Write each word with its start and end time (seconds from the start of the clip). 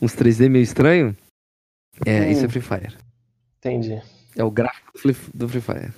uns 0.00 0.14
3D 0.14 0.48
meio 0.48 0.62
estranho. 0.62 1.16
É, 2.06 2.20
Hum. 2.22 2.30
isso 2.30 2.44
é 2.44 2.48
Free 2.48 2.60
Fire. 2.62 2.96
Entendi. 3.58 4.00
É 4.36 4.42
o 4.44 4.50
gráfico 4.50 4.92
do 4.92 5.48
Free- 5.48 5.60
Fire. 5.60 5.92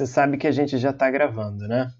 Você 0.00 0.06
sabe 0.12 0.36
que 0.36 0.46
a 0.46 0.50
gente 0.52 0.76
já 0.76 0.92
tá 0.92 1.10
gravando, 1.10 1.66
né? 1.68 1.92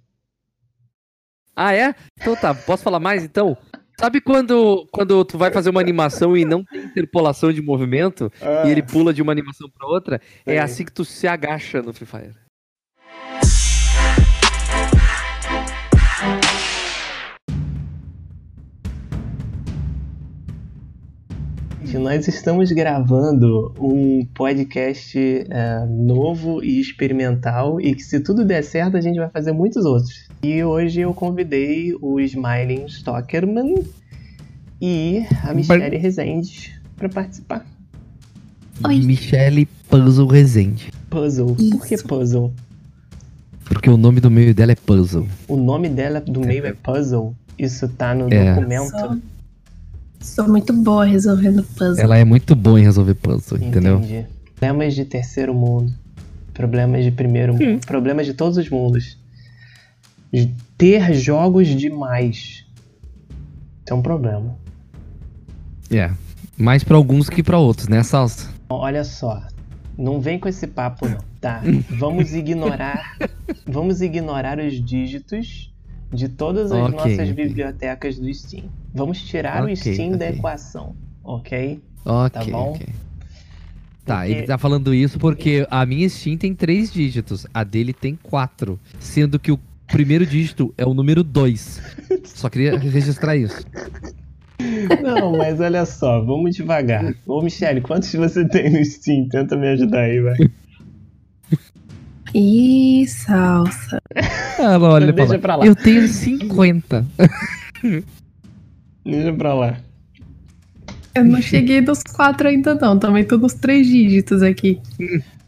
Ah, 1.55 1.73
é? 1.75 1.95
Então 2.21 2.37
tá, 2.37 2.55
posso 2.55 2.83
falar 2.83 3.01
mais 3.01 3.25
então? 3.25 3.57
Sabe 3.99 4.21
quando, 4.21 4.87
quando 4.93 5.25
tu 5.25 5.39
vai 5.39 5.51
fazer 5.51 5.71
uma 5.71 5.81
animação 5.81 6.37
e 6.37 6.45
não 6.45 6.63
tem 6.63 6.85
interpolação 6.85 7.51
de 7.51 7.63
movimento 7.63 8.31
e 8.67 8.71
ele 8.71 8.83
pula 8.83 9.15
de 9.15 9.23
uma 9.23 9.33
animação 9.33 9.71
pra 9.71 9.87
outra? 9.87 10.21
É 10.45 10.51
Sei. 10.51 10.59
assim 10.59 10.85
que 10.85 10.93
tu 10.93 11.03
se 11.05 11.27
agacha 11.27 11.81
no 11.81 11.95
Free 11.95 12.05
Fire. 12.07 12.35
Gente, 21.97 22.05
Nós 22.05 22.29
estamos 22.29 22.71
gravando 22.73 23.73
um 23.81 24.25
podcast 24.35 25.19
é, 25.19 25.87
novo 25.89 26.63
e 26.63 26.79
experimental 26.79 27.81
e 27.81 27.95
que 27.95 28.03
se 28.03 28.21
tudo 28.21 28.45
der 28.45 28.63
certo 28.63 28.99
a 28.99 29.01
gente 29.01 29.19
vai 29.19 29.31
fazer 29.31 29.53
muitos 29.53 29.85
outros. 29.87 30.29
E 30.43 30.63
hoje 30.63 31.01
eu 31.01 31.15
convidei 31.15 31.95
o 32.03 32.21
Smiling 32.21 32.87
Stockerman 32.87 33.83
e 34.81 35.25
a 35.43 35.55
Michelle 35.55 35.97
Rezende 35.97 36.79
para 36.97 37.09
participar. 37.09 37.65
Oi. 38.85 39.01
Michele 39.01 39.67
Puzzle 39.89 40.27
Resende. 40.27 40.93
Puzzle. 41.09 41.55
Por 41.55 41.87
que 41.87 41.95
Isso. 41.95 42.07
puzzle? 42.07 42.53
Porque 43.65 43.89
o 43.89 43.97
nome 43.97 44.21
do 44.21 44.31
meio 44.31 44.55
dela 44.55 44.73
é 44.73 44.77
Puzzle. 44.77 45.27
O 45.49 45.57
nome 45.57 45.89
dela 45.89 46.21
do 46.21 46.41
meio 46.41 46.67
é 46.67 46.73
puzzle. 46.75 47.35
Isso 47.59 47.89
tá 47.89 48.15
no 48.15 48.33
É. 48.33 48.55
documento. 48.55 49.23
Sou, 50.21 50.49
muito 50.49 50.73
boa 50.73 51.05
resolvendo 51.05 51.63
puzzle. 51.63 51.99
Ela 51.99 52.19
é 52.19 52.25
muito 52.25 52.55
boa 52.55 52.81
em 52.81 52.85
resolver 52.85 53.15
puzzle, 53.15 53.59
entendeu? 53.59 53.99
Entendi. 53.99 54.27
Problemas 54.57 54.95
de 54.95 55.05
terceiro 55.05 55.55
mundo. 55.55 55.93
Problemas 56.53 57.05
de 57.05 57.11
primeiro 57.11 57.55
mundo. 57.55 57.87
Problemas 57.87 58.27
de 58.27 58.35
todos 58.35 58.57
os 58.57 58.69
mundos. 58.69 59.19
De 60.33 60.55
Ter 60.79 61.15
jogos 61.15 61.69
demais. 61.69 62.67
Isso 63.85 63.93
é 63.93 63.95
um 63.95 64.03
problema. 64.03 64.59
É. 65.91 66.11
Mais 66.57 66.85
pra 66.85 66.97
alguns 66.97 67.31
que 67.31 67.43
pra 67.43 67.59
outros, 67.59 67.89
né, 67.89 68.03
Salsa? 68.03 68.51
Olha 68.69 69.05
só. 69.05 69.43
Não 69.97 70.21
vem 70.21 70.39
com 70.39 70.49
esse 70.49 70.67
papo 70.67 71.09
não, 71.09 71.19
tá? 71.41 71.63
Vamos 71.89 72.35
ignorar, 72.35 73.17
vamos 73.67 74.03
ignorar 74.03 74.59
os 74.59 74.75
dígitos 74.85 75.73
de 76.13 76.29
todas 76.29 76.71
as 76.71 76.93
Ok, 76.93 77.17
nossas 77.17 77.35
bibliotecas 77.35 78.19
do 78.19 78.33
Steam. 78.33 78.65
Vamos 78.97 79.23
tirar 79.23 79.63
o 79.63 79.65
Ok, 79.65 79.77
Steam 79.77 80.11
da 80.17 80.25
ok. 80.27 80.39
equação, 80.39 80.97
ok? 81.23 81.81
Ok, 82.05 82.31
Tá 82.31 82.45
bom? 82.51 82.73
ok. 82.73 82.87
Tá, 84.05 84.19
Porque- 84.19 84.33
ele 84.33 84.43
tá 84.45 84.57
falando 84.57 84.95
isso 84.95 85.19
porque 85.19 85.67
a 85.71 85.85
minha 85.85 86.09
Steam 86.09 86.37
tem 86.37 86.55
três 86.55 86.93
dígitos, 86.93 87.47
a 87.53 87.63
dele 87.65 87.93
tem 87.93 88.17
quatro. 88.23 88.79
Sendo 89.01 89.39
que 89.39 89.51
o 89.53 89.59
primeiro 89.89 90.25
dígito 90.25 90.73
é 90.79 90.87
o 90.87 90.95
número 90.95 91.23
2. 91.25 91.81
Só 92.25 92.49
queria 92.49 92.79
registrar 92.79 93.37
isso. 93.37 93.65
Não, 95.03 95.37
mas 95.37 95.61
olha 95.61 95.85
só, 95.85 96.23
vamos 96.25 96.55
devagar. 96.57 97.15
Ô, 97.27 97.43
Michele, 97.43 97.81
quantos 97.81 98.13
você 98.15 98.49
tem 98.49 98.71
no 98.73 98.85
Steam? 98.85 99.29
Tenta 99.29 99.57
me 99.57 99.69
ajudar 99.69 100.01
aí, 100.03 100.21
vai. 100.21 100.37
Ih, 102.35 103.07
salsa. 103.09 103.99
Ah, 104.59 104.79
olha, 104.81 105.13
Deixa 105.13 105.39
pra 105.39 105.57
lá. 105.57 105.67
Eu 105.67 105.75
tenho 105.75 106.07
50. 106.09 107.05
Deixa 109.07 109.33
pra 109.33 109.55
lá. 109.55 109.79
Eu 111.15 111.25
não 111.25 111.41
cheguei 111.41 111.81
dos 111.81 112.03
quatro 112.03 112.49
ainda 112.49 112.75
não, 112.75 112.99
também 112.99 113.25
tô 113.25 113.39
nos 113.39 113.55
três 113.55 113.87
dígitos 113.87 114.43
aqui. 114.43 114.81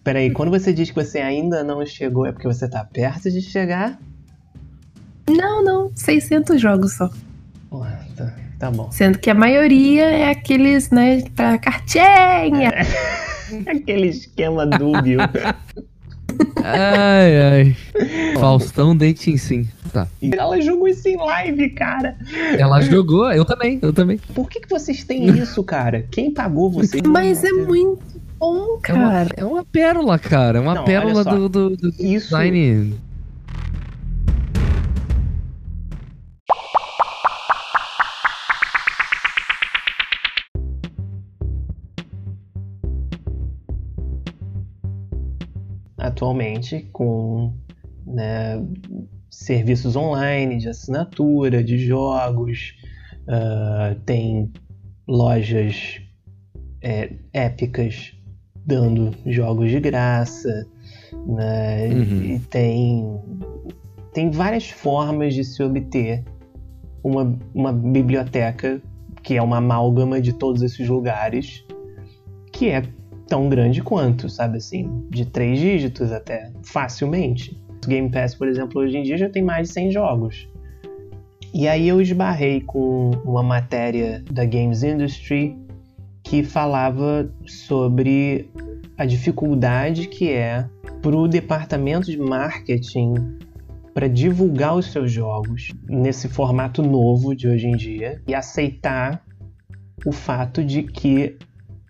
Peraí, 0.02 0.30
quando 0.30 0.50
você 0.50 0.72
diz 0.72 0.90
que 0.90 0.94
você 0.94 1.18
ainda 1.18 1.62
não 1.64 1.84
chegou, 1.84 2.24
é 2.24 2.32
porque 2.32 2.46
você 2.46 2.68
tá 2.68 2.84
perto 2.84 3.30
de 3.30 3.42
chegar? 3.42 3.98
Não, 5.28 5.62
não, 5.62 5.90
600 5.94 6.58
jogos 6.58 6.94
só. 6.94 7.10
Ué, 7.70 7.98
tá, 8.16 8.34
tá 8.58 8.70
bom. 8.70 8.90
Sendo 8.90 9.18
que 9.18 9.28
a 9.28 9.34
maioria 9.34 10.04
é 10.04 10.30
aqueles, 10.30 10.90
né, 10.90 11.20
pra 11.34 11.58
cartinha. 11.58 12.72
Aquele 13.66 14.08
esquema 14.08 14.66
dúbio. 14.66 15.20
Ai, 16.62 17.40
ai. 17.42 17.76
Faustão 18.38 18.96
Dating 18.96 19.36
sim. 19.36 19.68
Tá. 19.92 20.06
E 20.20 20.30
ela 20.34 20.60
jogou 20.60 20.88
isso 20.88 21.08
em 21.08 21.16
live, 21.16 21.70
cara. 21.70 22.16
Ela 22.58 22.80
jogou, 22.80 23.30
eu 23.32 23.44
também, 23.44 23.78
eu 23.80 23.92
também. 23.92 24.18
Por 24.34 24.48
que, 24.48 24.60
que 24.60 24.68
vocês 24.68 25.04
têm 25.04 25.28
isso, 25.30 25.62
cara? 25.64 26.06
Quem 26.10 26.32
pagou 26.32 26.70
vocês? 26.70 27.02
Mas 27.06 27.42
é 27.44 27.52
muito 27.52 28.20
bom, 28.38 28.78
É 28.86 28.92
uma, 28.92 29.10
cara. 29.10 29.28
é 29.36 29.44
uma 29.44 29.64
pérola, 29.64 30.18
cara. 30.18 30.58
É 30.58 30.60
uma 30.60 30.74
Não, 30.74 30.84
pérola 30.84 31.24
do, 31.24 31.48
do, 31.48 31.76
do 31.76 31.88
Isso, 31.98 32.26
design. 32.28 32.94
atualmente, 45.98 46.88
com 46.92 47.52
né, 48.08 48.62
serviços 49.30 49.96
online 49.96 50.58
de 50.58 50.68
assinatura, 50.68 51.62
de 51.62 51.78
jogos, 51.78 52.74
ah, 53.28 53.94
tem 54.04 54.50
lojas 55.06 56.00
é, 56.82 57.12
épicas 57.32 58.12
dando 58.66 59.14
jogos 59.26 59.70
de 59.70 59.80
graça, 59.80 60.66
né, 61.26 61.88
Uhum. 61.88 62.22
e 62.22 62.38
tem, 62.38 63.20
tem 64.12 64.30
várias 64.30 64.68
formas 64.68 65.34
de 65.34 65.42
se 65.44 65.62
obter 65.62 66.22
uma, 67.02 67.38
uma 67.54 67.72
biblioteca 67.72 68.80
que 69.22 69.34
é 69.36 69.42
uma 69.42 69.58
amálgama 69.58 70.20
de 70.20 70.32
todos 70.32 70.62
esses 70.62 70.88
lugares, 70.88 71.64
que 72.52 72.68
é 72.68 72.82
tão 73.26 73.48
grande 73.48 73.82
quanto, 73.82 74.28
sabe 74.28 74.58
assim, 74.58 75.04
de 75.10 75.26
três 75.26 75.58
dígitos 75.58 76.12
até, 76.12 76.50
facilmente. 76.62 77.58
Game 77.88 78.10
Pass, 78.10 78.34
por 78.34 78.46
exemplo, 78.46 78.80
hoje 78.80 78.96
em 78.96 79.02
dia 79.02 79.16
já 79.16 79.28
tem 79.28 79.42
mais 79.42 79.68
de 79.68 79.74
100 79.74 79.90
jogos. 79.90 80.48
E 81.52 81.66
aí 81.66 81.88
eu 81.88 82.00
esbarrei 82.00 82.60
com 82.60 83.10
uma 83.24 83.42
matéria 83.42 84.22
da 84.30 84.44
Games 84.44 84.82
Industry 84.82 85.56
que 86.22 86.42
falava 86.42 87.28
sobre 87.46 88.50
a 88.96 89.06
dificuldade 89.06 90.06
que 90.06 90.30
é 90.30 90.68
para 91.00 91.16
o 91.16 91.26
departamento 91.26 92.10
de 92.10 92.18
marketing 92.18 93.14
para 93.94 94.08
divulgar 94.08 94.76
os 94.76 94.92
seus 94.92 95.10
jogos 95.10 95.72
nesse 95.88 96.28
formato 96.28 96.82
novo 96.82 97.34
de 97.34 97.48
hoje 97.48 97.66
em 97.66 97.76
dia 97.76 98.20
e 98.28 98.34
aceitar 98.34 99.24
o 100.04 100.12
fato 100.12 100.62
de 100.62 100.82
que 100.82 101.36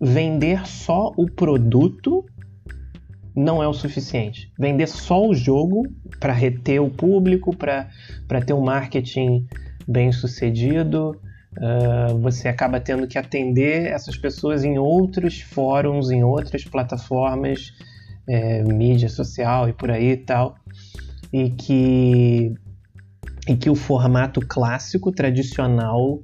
vender 0.01 0.65
só 0.65 1.11
o 1.17 1.29
produto 1.29 2.25
não 3.39 3.63
é 3.63 3.67
o 3.67 3.73
suficiente. 3.73 4.51
Vender 4.59 4.87
só 4.87 5.25
o 5.25 5.33
jogo 5.33 5.87
para 6.19 6.33
reter 6.33 6.81
o 6.81 6.89
público, 6.89 7.55
para 7.55 7.87
ter 8.45 8.53
um 8.53 8.61
marketing 8.61 9.47
bem 9.87 10.11
sucedido, 10.11 11.19
ah, 11.57 12.13
você 12.19 12.47
acaba 12.47 12.79
tendo 12.79 13.07
que 13.07 13.17
atender 13.17 13.87
essas 13.87 14.17
pessoas 14.17 14.63
em 14.63 14.77
outros 14.77 15.41
fóruns, 15.41 16.11
em 16.11 16.23
outras 16.23 16.63
plataformas, 16.63 17.73
é, 18.27 18.63
mídia 18.63 19.09
social 19.09 19.67
e 19.67 19.73
por 19.73 19.89
aí 19.89 20.11
e 20.11 20.17
tal, 20.17 20.55
e 21.33 21.49
que, 21.49 22.53
e 23.47 23.55
que 23.55 23.69
o 23.69 23.75
formato 23.75 24.41
clássico, 24.41 25.11
tradicional 25.11 26.19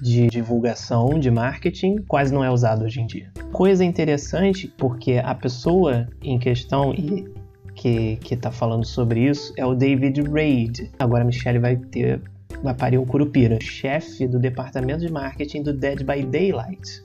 de 0.00 0.26
divulgação, 0.26 1.18
de 1.18 1.30
marketing, 1.30 1.96
quase 2.08 2.32
não 2.32 2.44
é 2.44 2.50
usado 2.50 2.84
hoje 2.84 3.00
em 3.00 3.06
dia. 3.06 3.30
Coisa 3.52 3.84
interessante, 3.84 4.72
porque 4.76 5.20
a 5.22 5.34
pessoa 5.34 6.08
em 6.22 6.38
questão 6.38 6.92
e 6.94 7.26
que, 7.74 8.16
que 8.16 8.36
tá 8.36 8.50
falando 8.50 8.84
sobre 8.84 9.28
isso 9.28 9.52
é 9.56 9.64
o 9.64 9.74
David 9.74 10.22
Raid. 10.22 10.90
Agora 10.98 11.22
a 11.22 11.26
Michelle 11.26 11.58
vai 11.58 11.76
ter 11.76 12.20
vai 12.62 12.74
parir 12.74 12.98
um 12.98 13.04
curupira, 13.04 13.58
chefe 13.60 14.26
do 14.26 14.38
departamento 14.38 15.00
de 15.00 15.12
marketing 15.12 15.62
do 15.62 15.72
Dead 15.72 16.02
by 16.04 16.24
Daylight. 16.24 17.04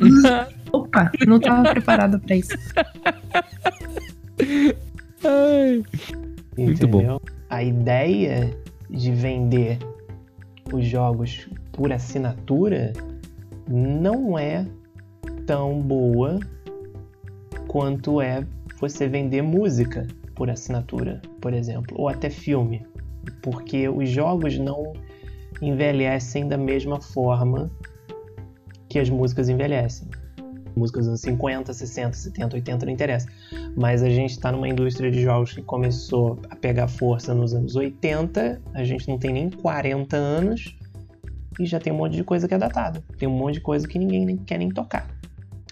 Opa, 0.72 1.12
não 1.26 1.38
tava 1.38 1.70
preparado 1.70 2.18
pra 2.18 2.36
isso. 2.36 2.56
Ai. 5.24 5.82
Muito 6.56 6.88
bom. 6.88 7.20
A 7.50 7.62
ideia 7.62 8.56
de 8.88 9.12
vender 9.12 9.78
os 10.72 10.86
jogos 10.86 11.48
por 11.72 11.92
assinatura 11.92 12.92
não 13.68 14.38
é 14.38 14.66
tão 15.46 15.80
boa 15.80 16.38
quanto 17.66 18.20
é 18.20 18.46
você 18.78 19.08
vender 19.08 19.42
música 19.42 20.06
por 20.34 20.50
assinatura, 20.50 21.20
por 21.40 21.54
exemplo, 21.54 21.96
ou 21.98 22.08
até 22.08 22.28
filme, 22.28 22.86
porque 23.40 23.88
os 23.88 24.08
jogos 24.08 24.58
não 24.58 24.92
envelhecem 25.60 26.48
da 26.48 26.58
mesma 26.58 27.00
forma 27.00 27.70
que 28.88 28.98
as 28.98 29.08
músicas 29.08 29.48
envelhecem. 29.48 30.08
Músicas 30.74 31.02
dos 31.02 31.08
anos 31.08 31.20
50, 31.20 31.72
60, 31.72 32.16
70, 32.16 32.56
80 32.56 32.86
não 32.86 32.92
interessa. 32.92 33.28
Mas 33.76 34.02
a 34.02 34.08
gente 34.08 34.30
está 34.30 34.50
numa 34.50 34.68
indústria 34.68 35.10
de 35.10 35.22
jogos 35.22 35.52
que 35.52 35.62
começou 35.62 36.38
a 36.48 36.56
pegar 36.56 36.88
força 36.88 37.34
nos 37.34 37.54
anos 37.54 37.76
80, 37.76 38.60
a 38.74 38.84
gente 38.84 39.06
não 39.06 39.18
tem 39.18 39.32
nem 39.32 39.50
40 39.50 40.16
anos 40.16 40.76
já 41.66 41.80
tem 41.80 41.92
um 41.92 41.96
monte 41.96 42.16
de 42.16 42.24
coisa 42.24 42.48
que 42.48 42.54
é 42.54 42.58
datada. 42.58 43.02
Tem 43.18 43.28
um 43.28 43.36
monte 43.36 43.54
de 43.54 43.60
coisa 43.60 43.86
que 43.86 43.98
ninguém 43.98 44.24
nem 44.24 44.36
quer 44.36 44.58
nem 44.58 44.68
tocar. 44.68 45.08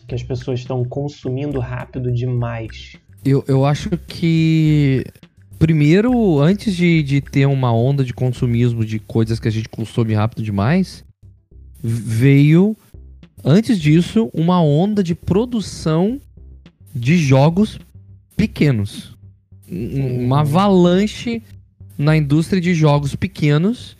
Que 0.07 0.15
as 0.15 0.23
pessoas 0.23 0.61
estão 0.61 0.85
consumindo 0.85 1.59
rápido 1.61 2.11
demais. 2.11 2.97
Eu, 3.25 3.45
eu 3.47 3.65
acho 3.65 3.91
que 4.09 5.05
primeiro, 5.59 6.41
antes 6.41 6.75
de, 6.75 7.03
de 7.03 7.21
ter 7.21 7.47
uma 7.47 7.73
onda 7.73 8.03
de 8.03 8.15
consumismo 8.15 8.85
de 8.85 8.99
coisas 8.99 9.39
que 9.39 9.47
a 9.47 9.51
gente 9.51 9.69
consome 9.69 10.15
rápido 10.15 10.43
demais, 10.43 11.05
veio, 11.83 12.75
antes 13.45 13.79
disso, 13.79 14.31
uma 14.33 14.63
onda 14.63 15.03
de 15.03 15.15
produção 15.15 16.19
de 16.95 17.19
jogos 17.19 17.79
pequenos. 18.37 19.17
Uma 19.71 20.41
avalanche 20.41 21.43
na 21.97 22.17
indústria 22.17 22.61
de 22.61 22.75
jogos 22.75 23.15
pequenos. 23.15 23.97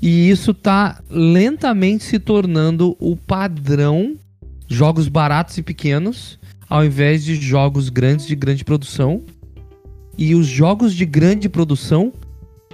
E 0.00 0.30
isso 0.30 0.54
tá 0.54 1.00
lentamente 1.10 2.04
se 2.04 2.18
tornando 2.18 2.96
o 3.00 3.16
padrão 3.16 4.16
jogos 4.68 5.08
baratos 5.08 5.56
e 5.58 5.62
pequenos, 5.62 6.38
ao 6.68 6.84
invés 6.84 7.24
de 7.24 7.34
jogos 7.34 7.88
grandes 7.88 8.26
de 8.26 8.36
grande 8.36 8.64
produção 8.64 9.22
e 10.16 10.34
os 10.34 10.46
jogos 10.46 10.94
de 10.94 11.06
grande 11.06 11.48
produção 11.48 12.12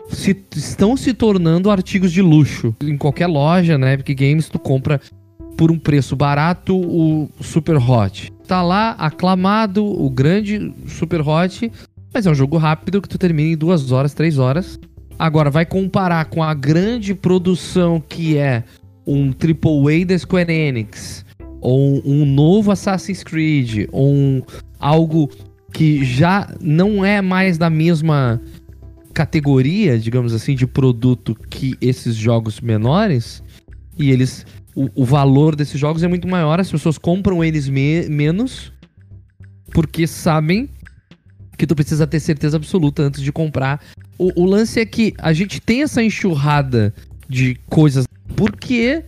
se, 0.08 0.36
estão 0.56 0.96
se 0.96 1.14
tornando 1.14 1.70
artigos 1.70 2.12
de 2.12 2.20
luxo. 2.20 2.74
Em 2.82 2.96
qualquer 2.96 3.26
loja, 3.26 3.78
né? 3.78 3.94
Epic 3.94 4.18
Games, 4.18 4.48
tu 4.48 4.58
compra 4.58 5.00
por 5.56 5.70
um 5.70 5.78
preço 5.78 6.16
barato 6.16 6.76
o 6.76 7.30
Super 7.40 7.76
Hot. 7.76 8.32
Tá 8.46 8.62
lá 8.62 8.90
aclamado 8.92 9.84
o 9.84 10.10
grande 10.10 10.74
Super 10.86 11.20
Hot, 11.20 11.70
mas 12.12 12.26
é 12.26 12.30
um 12.30 12.34
jogo 12.34 12.56
rápido 12.56 13.00
que 13.00 13.08
tu 13.08 13.18
termina 13.18 13.52
em 13.52 13.56
duas 13.56 13.92
horas, 13.92 14.14
três 14.14 14.38
horas. 14.38 14.78
Agora, 15.18 15.50
vai 15.50 15.64
comparar 15.64 16.24
com 16.26 16.42
a 16.42 16.52
grande 16.54 17.14
produção 17.14 18.00
que 18.00 18.36
é 18.36 18.64
um 19.06 19.30
AAA 19.30 20.06
da 20.06 20.18
Square 20.18 20.52
Enix, 20.52 21.24
ou 21.60 22.02
um 22.04 22.24
novo 22.24 22.70
Assassin's 22.70 23.22
Creed, 23.22 23.88
ou 23.92 24.12
um, 24.12 24.42
algo 24.78 25.30
que 25.72 26.04
já 26.04 26.52
não 26.60 27.04
é 27.04 27.20
mais 27.20 27.58
da 27.58 27.70
mesma 27.70 28.40
categoria, 29.12 29.98
digamos 29.98 30.32
assim, 30.32 30.54
de 30.54 30.66
produto 30.66 31.34
que 31.48 31.76
esses 31.80 32.14
jogos 32.14 32.60
menores, 32.60 33.42
e 33.98 34.10
eles. 34.10 34.46
O, 34.76 35.02
o 35.02 35.04
valor 35.04 35.54
desses 35.54 35.78
jogos 35.78 36.02
é 36.02 36.08
muito 36.08 36.26
maior, 36.26 36.58
as 36.58 36.68
pessoas 36.68 36.98
compram 36.98 37.44
eles 37.44 37.68
me, 37.68 38.08
menos 38.08 38.72
porque 39.74 40.06
sabem 40.06 40.70
que 41.56 41.66
tu 41.66 41.74
precisa 41.74 42.06
ter 42.06 42.20
certeza 42.20 42.56
absoluta 42.56 43.02
antes 43.02 43.22
de 43.22 43.32
comprar. 43.32 43.80
O, 44.18 44.42
o 44.42 44.44
lance 44.44 44.80
é 44.80 44.86
que 44.86 45.14
a 45.18 45.32
gente 45.32 45.60
tem 45.60 45.82
essa 45.82 46.02
enxurrada 46.02 46.94
de 47.28 47.56
coisas 47.68 48.06
porque 48.36 49.04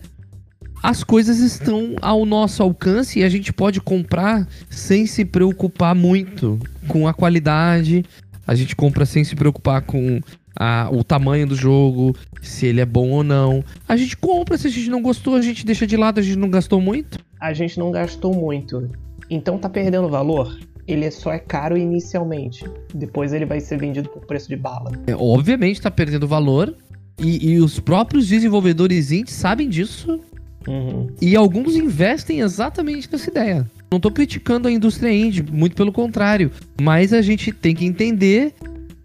as 0.81 1.03
coisas 1.03 1.39
estão 1.39 1.95
ao 2.01 2.25
nosso 2.25 2.61
alcance 2.61 3.19
e 3.19 3.23
a 3.23 3.29
gente 3.29 3.51
pode 3.51 3.81
comprar 3.81 4.47
sem 4.69 5.05
se 5.05 5.25
preocupar 5.25 5.95
muito 5.95 6.59
com 6.87 7.07
a 7.07 7.13
qualidade. 7.13 8.05
A 8.45 8.55
gente 8.55 8.75
compra 8.75 9.05
sem 9.05 9.23
se 9.23 9.35
preocupar 9.35 9.81
com 9.81 10.21
a, 10.55 10.89
o 10.91 11.03
tamanho 11.03 11.47
do 11.47 11.55
jogo, 11.55 12.15
se 12.41 12.65
ele 12.65 12.79
é 12.79 12.85
bom 12.85 13.09
ou 13.09 13.23
não. 13.23 13.63
A 13.87 13.97
gente 13.97 14.15
compra, 14.15 14.57
se 14.57 14.67
a 14.67 14.69
gente 14.69 14.89
não 14.89 15.01
gostou, 15.01 15.35
a 15.35 15.41
gente 15.41 15.65
deixa 15.65 15.85
de 15.85 15.97
lado, 15.97 16.19
a 16.19 16.23
gente 16.23 16.37
não 16.37 16.49
gastou 16.49 16.79
muito. 16.79 17.19
A 17.39 17.53
gente 17.53 17.77
não 17.77 17.91
gastou 17.91 18.33
muito. 18.33 18.89
Então 19.29 19.57
tá 19.57 19.69
perdendo 19.69 20.07
valor? 20.07 20.57
Ele 20.87 21.09
só 21.11 21.33
é 21.33 21.39
caro 21.39 21.77
inicialmente. 21.77 22.65
Depois 22.93 23.33
ele 23.33 23.45
vai 23.45 23.59
ser 23.59 23.77
vendido 23.77 24.09
por 24.09 24.25
preço 24.25 24.47
de 24.47 24.55
bala. 24.55 24.91
É, 25.05 25.15
obviamente 25.15 25.81
tá 25.81 25.91
perdendo 25.91 26.27
valor. 26.27 26.73
E, 27.19 27.49
e 27.49 27.59
os 27.59 27.79
próprios 27.79 28.27
desenvolvedores 28.27 29.11
indie 29.11 29.31
sabem 29.31 29.67
disso 29.67 30.19
Uhum. 30.67 31.07
E 31.21 31.35
alguns 31.35 31.75
investem 31.75 32.41
exatamente 32.41 33.09
nessa 33.11 33.29
ideia. 33.29 33.71
Não 33.89 33.97
estou 33.97 34.11
criticando 34.11 34.67
a 34.67 34.71
indústria 34.71 35.11
indie, 35.11 35.41
muito 35.41 35.75
pelo 35.75 35.93
contrário. 35.93 36.51
Mas 36.81 37.13
a 37.13 37.21
gente 37.21 37.51
tem 37.53 37.73
que 37.73 37.85
entender 37.85 38.53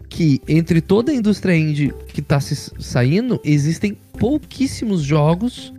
que 0.09 0.41
entre 0.47 0.81
toda 0.81 1.11
a 1.11 1.15
indústria 1.15 1.55
indie 1.55 1.93
que 2.09 2.19
está 2.19 2.39
se 2.39 2.55
saindo, 2.79 3.39
existem 3.43 3.97
pouquíssimos 4.19 5.01
jogos 5.01 5.73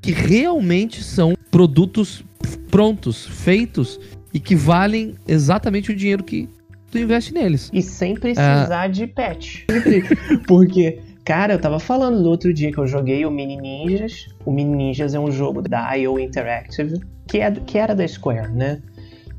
que 0.00 0.12
realmente 0.12 1.02
são 1.02 1.34
produtos 1.50 2.22
prontos, 2.70 3.26
feitos 3.26 3.98
e 4.32 4.40
que 4.40 4.54
valem 4.54 5.14
exatamente 5.26 5.90
o 5.90 5.96
dinheiro 5.96 6.22
que 6.22 6.48
tu 6.90 6.98
investe 6.98 7.32
neles. 7.32 7.70
E 7.72 7.82
sem 7.82 8.14
precisar 8.14 8.88
uh... 8.88 8.92
de 8.92 9.06
patch. 9.06 9.64
Porque 10.46 11.00
Cara, 11.24 11.54
eu 11.54 11.60
tava 11.60 11.78
falando 11.78 12.20
no 12.20 12.28
outro 12.28 12.52
dia 12.52 12.72
que 12.72 12.78
eu 12.78 12.86
joguei 12.86 13.24
o 13.24 13.30
Mini 13.30 13.56
Ninjas. 13.56 14.26
O 14.44 14.50
Mini 14.50 14.74
Ninjas 14.74 15.14
é 15.14 15.20
um 15.20 15.30
jogo 15.30 15.62
da 15.62 15.94
IO 15.94 16.18
Interactive, 16.18 17.00
que, 17.28 17.38
é, 17.38 17.50
que 17.50 17.78
era 17.78 17.94
da 17.94 18.06
Square, 18.06 18.50
né? 18.50 18.82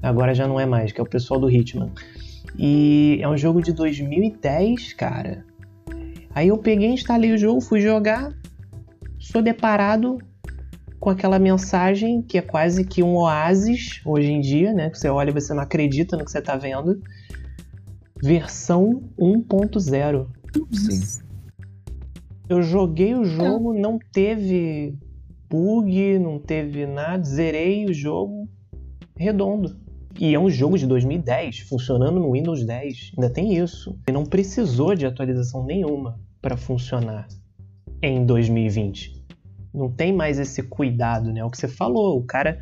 Agora 0.01 0.33
já 0.33 0.47
não 0.47 0.57
é 0.59 0.65
mais, 0.65 0.93
que 0.93 1.01
é 1.01 1.03
o 1.03 1.07
pessoal 1.07 1.41
do 1.41 1.49
Hitman. 1.49 1.91
E 2.57 3.19
é 3.21 3.27
um 3.27 3.35
jogo 3.35 3.61
de 3.61 3.73
2010, 3.73 4.93
cara. 4.93 5.45
Aí 6.33 6.47
eu 6.47 6.57
peguei, 6.57 6.89
instalei 6.89 7.33
o 7.33 7.37
jogo, 7.37 7.59
fui 7.59 7.81
jogar, 7.81 8.31
sou 9.19 9.41
deparado 9.41 10.19
com 11.03 11.09
aquela 11.09 11.37
mensagem 11.37 12.21
que 12.21 12.37
é 12.37 12.41
quase 12.41 12.85
que 12.85 13.03
um 13.03 13.17
oásis 13.17 13.99
hoje 14.05 14.31
em 14.31 14.39
dia, 14.39 14.71
né? 14.71 14.89
Que 14.89 14.97
você 14.97 15.09
olha 15.09 15.31
e 15.31 15.33
você 15.33 15.53
não 15.53 15.61
acredita 15.61 16.15
no 16.15 16.23
que 16.23 16.31
você 16.31 16.41
tá 16.41 16.55
vendo. 16.55 17.01
Versão 18.23 19.03
1.0. 19.19 20.27
Sim. 20.71 21.21
Eu 22.47 22.61
joguei 22.61 23.15
o 23.15 23.25
jogo, 23.25 23.73
não 23.73 23.99
teve 23.99 24.97
bug, 25.49 26.19
não 26.19 26.39
teve 26.39 26.85
nada, 26.85 27.21
zerei 27.21 27.85
o 27.85 27.93
jogo 27.93 28.47
redondo. 29.17 29.75
E 30.17 30.33
é 30.33 30.39
um 30.39 30.49
jogo 30.49 30.77
de 30.77 30.87
2010, 30.87 31.67
funcionando 31.67 32.17
no 32.17 32.31
Windows 32.31 32.65
10. 32.65 33.11
Ainda 33.17 33.29
tem 33.29 33.57
isso. 33.57 33.99
E 34.07 34.11
não 34.13 34.23
precisou 34.23 34.95
de 34.95 35.05
atualização 35.05 35.65
nenhuma 35.65 36.17
para 36.41 36.55
funcionar 36.55 37.27
em 38.01 38.25
2020. 38.25 39.22
Não 39.73 39.89
tem 39.89 40.13
mais 40.13 40.39
esse 40.39 40.61
cuidado, 40.63 41.31
né? 41.31 41.39
É 41.39 41.45
o 41.45 41.49
que 41.49 41.57
você 41.57 41.67
falou, 41.67 42.17
o 42.17 42.23
cara 42.23 42.59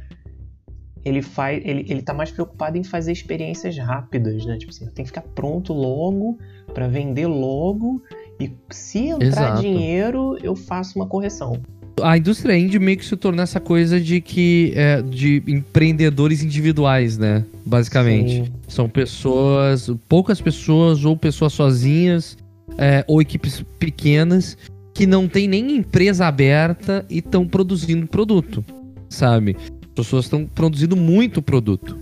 ele 1.03 1.21
faz, 1.21 1.61
ele, 1.65 1.85
ele 1.89 2.01
tá 2.01 2.13
mais 2.13 2.31
preocupado 2.31 2.77
em 2.77 2.83
fazer 2.83 3.11
experiências 3.11 3.77
rápidas, 3.77 4.45
né? 4.45 4.57
Tipo 4.57 4.71
assim, 4.71 4.85
tem 4.87 5.03
que 5.03 5.09
ficar 5.09 5.21
pronto 5.21 5.73
logo 5.73 6.37
para 6.73 6.87
vender 6.87 7.27
logo 7.27 8.01
e 8.39 8.51
se 8.69 9.07
entrar 9.07 9.25
Exato. 9.25 9.61
dinheiro, 9.61 10.37
eu 10.43 10.55
faço 10.55 10.97
uma 10.97 11.07
correção. 11.07 11.59
A 12.01 12.17
indústria 12.17 12.57
indie 12.57 12.79
meio 12.79 12.97
que 12.97 13.05
se 13.05 13.15
tornou 13.15 13.43
essa 13.43 13.59
coisa 13.59 13.99
de 13.99 14.21
que 14.21 14.73
é, 14.75 15.01
de 15.01 15.43
empreendedores 15.47 16.41
individuais, 16.41 17.17
né? 17.17 17.45
Basicamente. 17.65 18.45
Sim. 18.45 18.53
São 18.67 18.89
pessoas, 18.89 19.89
poucas 20.07 20.39
pessoas, 20.39 21.03
ou 21.03 21.17
pessoas 21.17 21.53
sozinhas, 21.53 22.37
é, 22.77 23.03
ou 23.07 23.21
equipes 23.21 23.63
pequenas, 23.77 24.57
que 25.01 25.07
não 25.07 25.27
tem 25.27 25.47
nem 25.47 25.77
empresa 25.77 26.27
aberta 26.27 27.03
e 27.09 27.17
estão 27.17 27.47
produzindo 27.47 28.05
produto, 28.05 28.63
sabe? 29.09 29.57
As 29.81 29.87
pessoas 29.95 30.25
estão 30.25 30.45
produzindo 30.45 30.95
muito 30.95 31.41
produto. 31.41 31.97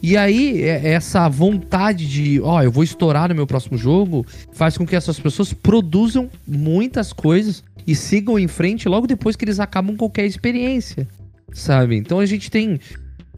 E 0.00 0.16
aí, 0.16 0.62
é, 0.62 0.90
essa 0.90 1.28
vontade 1.28 2.06
de, 2.06 2.40
ó, 2.40 2.58
oh, 2.58 2.62
eu 2.62 2.70
vou 2.70 2.84
estourar 2.84 3.28
no 3.28 3.34
meu 3.34 3.44
próximo 3.44 3.76
jogo, 3.76 4.24
faz 4.52 4.78
com 4.78 4.86
que 4.86 4.94
essas 4.94 5.18
pessoas 5.18 5.52
produzam 5.52 6.30
muitas 6.46 7.12
coisas 7.12 7.64
e 7.84 7.92
sigam 7.92 8.38
em 8.38 8.46
frente 8.46 8.88
logo 8.88 9.08
depois 9.08 9.34
que 9.34 9.44
eles 9.44 9.58
acabam 9.58 9.96
qualquer 9.96 10.24
experiência, 10.24 11.08
sabe? 11.52 11.96
Então 11.96 12.20
a 12.20 12.26
gente 12.26 12.52
tem 12.52 12.78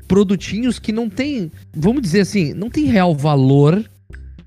produtinhos 0.07 0.79
que 0.79 0.93
não 0.93 1.09
tem, 1.09 1.51
vamos 1.75 2.03
dizer 2.03 2.21
assim, 2.21 2.53
não 2.53 2.69
tem 2.69 2.85
real 2.85 3.15
valor, 3.15 3.83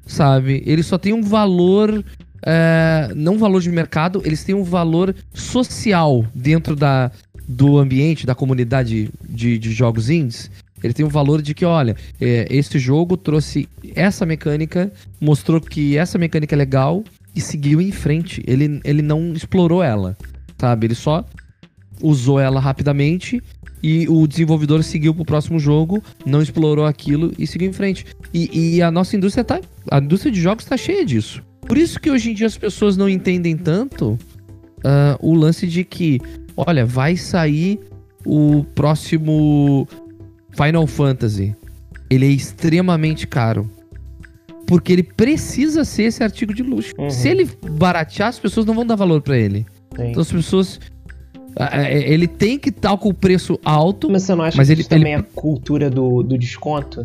sabe? 0.06 0.62
Eles 0.64 0.86
só 0.86 1.00
têm 1.00 1.12
um 1.12 1.24
valor, 1.24 2.06
é, 2.46 3.12
não 3.16 3.38
valor 3.38 3.62
de 3.62 3.72
mercado, 3.72 4.22
eles 4.26 4.44
têm 4.44 4.54
um 4.54 4.64
valor 4.64 5.16
social 5.34 6.26
dentro 6.36 6.76
da, 6.76 7.12
do 7.48 7.78
ambiente, 7.78 8.26
da 8.26 8.36
comunidade 8.36 9.10
de, 9.28 9.58
de 9.58 9.72
jogos 9.72 10.10
indies. 10.10 10.52
Ele 10.84 10.94
tem 10.94 11.06
o 11.06 11.10
valor 11.10 11.42
de 11.42 11.54
que, 11.54 11.64
olha, 11.64 11.96
é, 12.20 12.46
esse 12.50 12.78
jogo 12.78 13.16
trouxe 13.16 13.70
essa 13.96 14.26
mecânica, 14.26 14.92
mostrou 15.20 15.62
que 15.62 15.98
essa 15.98 16.18
mecânica 16.18 16.54
é 16.54 16.58
legal 16.58 17.04
e 17.34 17.40
seguiu 17.40 17.80
em 17.80 17.92
frente. 17.92 18.44
Ele, 18.46 18.82
ele 18.84 19.02
não 19.02 19.32
explorou 19.34 19.82
ela, 19.82 20.18
sabe? 20.58 20.88
Ele 20.88 20.96
só 20.96 21.26
usou 22.02 22.38
ela 22.38 22.60
rapidamente 22.60 23.42
e 23.82 24.08
o 24.10 24.28
desenvolvedor 24.28 24.84
seguiu 24.84 25.14
pro 25.14 25.24
próximo 25.24 25.58
jogo, 25.58 26.04
não 26.26 26.42
explorou 26.42 26.86
aquilo 26.86 27.32
e 27.40 27.48
seguiu 27.48 27.70
em 27.70 27.74
frente. 27.74 28.06
E, 28.34 28.76
e 28.76 28.82
a 28.82 28.92
nossa 28.92 29.16
indústria 29.16 29.46
tá. 29.46 29.62
A 29.90 30.00
indústria 30.00 30.32
de 30.32 30.42
jogos 30.42 30.66
tá 30.66 30.76
cheia 30.76 31.06
disso. 31.06 31.42
Por 31.68 31.78
isso 31.78 32.00
que 32.00 32.10
hoje 32.12 32.32
em 32.32 32.34
dia 32.34 32.48
as 32.48 32.58
pessoas 32.58 32.96
não 32.98 33.08
entendem 33.10 33.56
tanto 33.58 34.12
uh, 34.12 35.18
o 35.20 35.34
lance 35.34 35.66
de 35.68 35.84
que, 35.84 36.20
olha, 36.56 36.86
vai 36.86 37.16
sair 37.16 37.80
o 38.26 38.64
próximo 38.76 39.88
Final 40.52 40.86
Fantasy, 40.88 41.56
ele 42.10 42.26
é 42.26 42.30
extremamente 42.30 43.26
caro. 43.28 43.70
Porque 44.66 44.94
ele 44.94 45.04
precisa 45.04 45.84
ser 45.84 46.04
esse 46.04 46.24
artigo 46.24 46.54
de 46.54 46.64
luxo. 46.64 46.94
Uhum. 46.98 47.10
Se 47.10 47.28
ele 47.28 47.50
baratear, 47.72 48.30
as 48.30 48.40
pessoas 48.40 48.66
não 48.66 48.74
vão 48.74 48.86
dar 48.86 48.96
valor 48.96 49.22
pra 49.22 49.38
ele. 49.38 49.66
Sim. 49.96 50.08
Então 50.10 50.22
as 50.22 50.32
pessoas. 50.32 50.80
ah, 51.58 51.82
é, 51.84 52.12
Ele 52.12 52.28
tem 52.28 52.58
que 52.58 52.70
estar 52.70 52.96
com 52.98 53.10
o 53.10 53.14
preço 53.14 53.60
alto. 53.64 54.10
Mas 54.10 54.24
você 54.24 54.34
não 54.36 54.44
acha 54.44 54.58
Mas 54.58 54.68
que 54.68 54.74
ele- 54.74 54.82
isso 54.82 54.90
também 54.90 55.14
ele- 55.14 55.22
é 55.22 55.26
a 55.26 55.36
cultura 55.36 55.90
do, 55.90 56.24
do 56.24 56.38
desconto? 56.38 57.04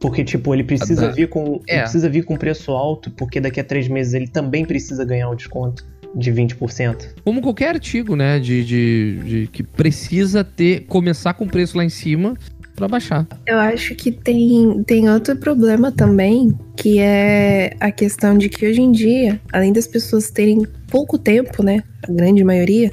Porque, 0.00 0.24
tipo, 0.24 0.54
ele 0.54 0.64
precisa 0.64 1.08
Da- 1.08 1.12
vir 1.12 1.28
com. 1.28 1.60
Ele 1.68 1.78
É. 1.78 1.82
precisa 1.82 2.08
vir 2.08 2.24
com 2.24 2.36
preço 2.36 2.72
alto, 2.72 3.10
porque 3.10 3.38
daqui 3.38 3.60
a 3.60 3.64
três 3.64 3.86
meses 3.86 4.14
ele 4.14 4.26
também 4.26 4.64
precisa 4.64 5.04
ganhar 5.04 5.28
um 5.28 5.36
desconto 5.36 5.84
de 6.16 6.32
20%. 6.32 7.14
Como 7.22 7.40
qualquer 7.42 7.68
artigo, 7.74 8.16
né? 8.16 8.38
De, 8.40 8.64
de, 8.64 9.18
de- 9.24 9.46
que 9.48 9.62
precisa 9.62 10.42
ter. 10.42 10.86
começar 10.88 11.34
com 11.34 11.44
o 11.44 11.48
preço 11.48 11.76
lá 11.76 11.84
em 11.84 11.88
cima 11.90 12.34
pra 12.74 12.88
baixar. 12.88 13.26
Eu 13.46 13.58
acho 13.58 13.94
que 13.94 14.10
tem, 14.10 14.82
tem 14.84 15.08
outro 15.10 15.36
problema 15.36 15.92
também, 15.92 16.56
que 16.76 16.98
é 16.98 17.74
a 17.78 17.92
questão 17.92 18.38
de 18.38 18.48
que 18.48 18.66
hoje 18.66 18.80
em 18.80 18.90
dia, 18.90 19.38
além 19.52 19.70
das 19.70 19.86
pessoas 19.86 20.30
terem 20.30 20.66
pouco 20.88 21.18
tempo, 21.18 21.62
né? 21.62 21.82
A 22.08 22.10
grande 22.10 22.42
maioria, 22.42 22.90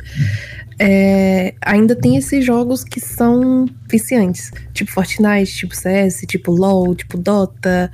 é, 0.80 1.54
ainda 1.62 1.96
tem 1.96 2.18
esses 2.18 2.46
jogos 2.46 2.84
que 2.84 3.00
são 3.00 3.66
viciantes. 3.90 4.52
Tipo 4.74 4.92
Fortnite, 4.92 5.56
tipo 5.56 5.76
CS, 5.76 6.22
tipo 6.28 6.52
LOL, 6.52 6.94
tipo 6.96 7.18
Dota, 7.18 7.92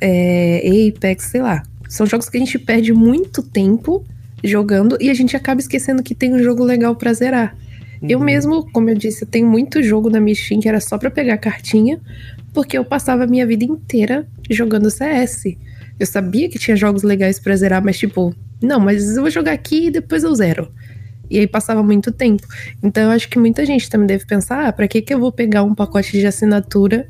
é, 0.00 0.88
Apex, 0.88 1.24
sei 1.24 1.42
lá. 1.42 1.62
São 1.88 2.06
jogos 2.06 2.28
que 2.28 2.36
a 2.36 2.40
gente 2.40 2.58
perde 2.58 2.92
muito 2.92 3.42
tempo 3.42 4.04
jogando 4.42 4.98
e 5.00 5.10
a 5.10 5.14
gente 5.14 5.36
acaba 5.36 5.60
esquecendo 5.60 6.02
que 6.02 6.14
tem 6.14 6.34
um 6.34 6.42
jogo 6.42 6.64
legal 6.64 6.96
pra 6.96 7.12
zerar. 7.12 7.56
Eu 8.02 8.18
Uhum. 8.18 8.24
mesmo, 8.24 8.70
como 8.72 8.90
eu 8.90 8.94
disse, 8.94 9.22
eu 9.24 9.28
tenho 9.28 9.46
muito 9.46 9.82
jogo 9.82 10.10
na 10.10 10.20
minha 10.20 10.34
Steam 10.34 10.60
que 10.60 10.68
era 10.68 10.80
só 10.80 10.98
pra 10.98 11.10
pegar 11.10 11.38
cartinha, 11.38 12.00
porque 12.52 12.76
eu 12.76 12.84
passava 12.84 13.24
a 13.24 13.26
minha 13.26 13.46
vida 13.46 13.64
inteira 13.64 14.26
jogando 14.50 14.90
CS. 14.90 15.56
Eu 15.98 16.06
sabia 16.06 16.48
que 16.48 16.58
tinha 16.58 16.76
jogos 16.76 17.02
legais 17.02 17.38
pra 17.38 17.56
zerar, 17.56 17.82
mas 17.82 17.96
tipo, 17.96 18.34
não, 18.60 18.80
mas 18.80 19.16
eu 19.16 19.22
vou 19.22 19.30
jogar 19.30 19.52
aqui 19.52 19.86
e 19.86 19.90
depois 19.90 20.24
eu 20.24 20.34
zero. 20.34 20.70
E 21.30 21.38
aí 21.38 21.46
passava 21.46 21.82
muito 21.82 22.12
tempo. 22.12 22.46
Então 22.82 23.04
eu 23.04 23.10
acho 23.10 23.28
que 23.28 23.38
muita 23.38 23.64
gente 23.64 23.88
também 23.90 24.06
deve 24.06 24.26
pensar, 24.26 24.66
ah, 24.68 24.72
pra 24.72 24.86
que 24.88 25.00
que 25.02 25.12
eu 25.14 25.18
vou 25.18 25.32
pegar 25.32 25.62
um 25.62 25.74
pacote 25.74 26.12
de 26.12 26.26
assinatura 26.26 27.06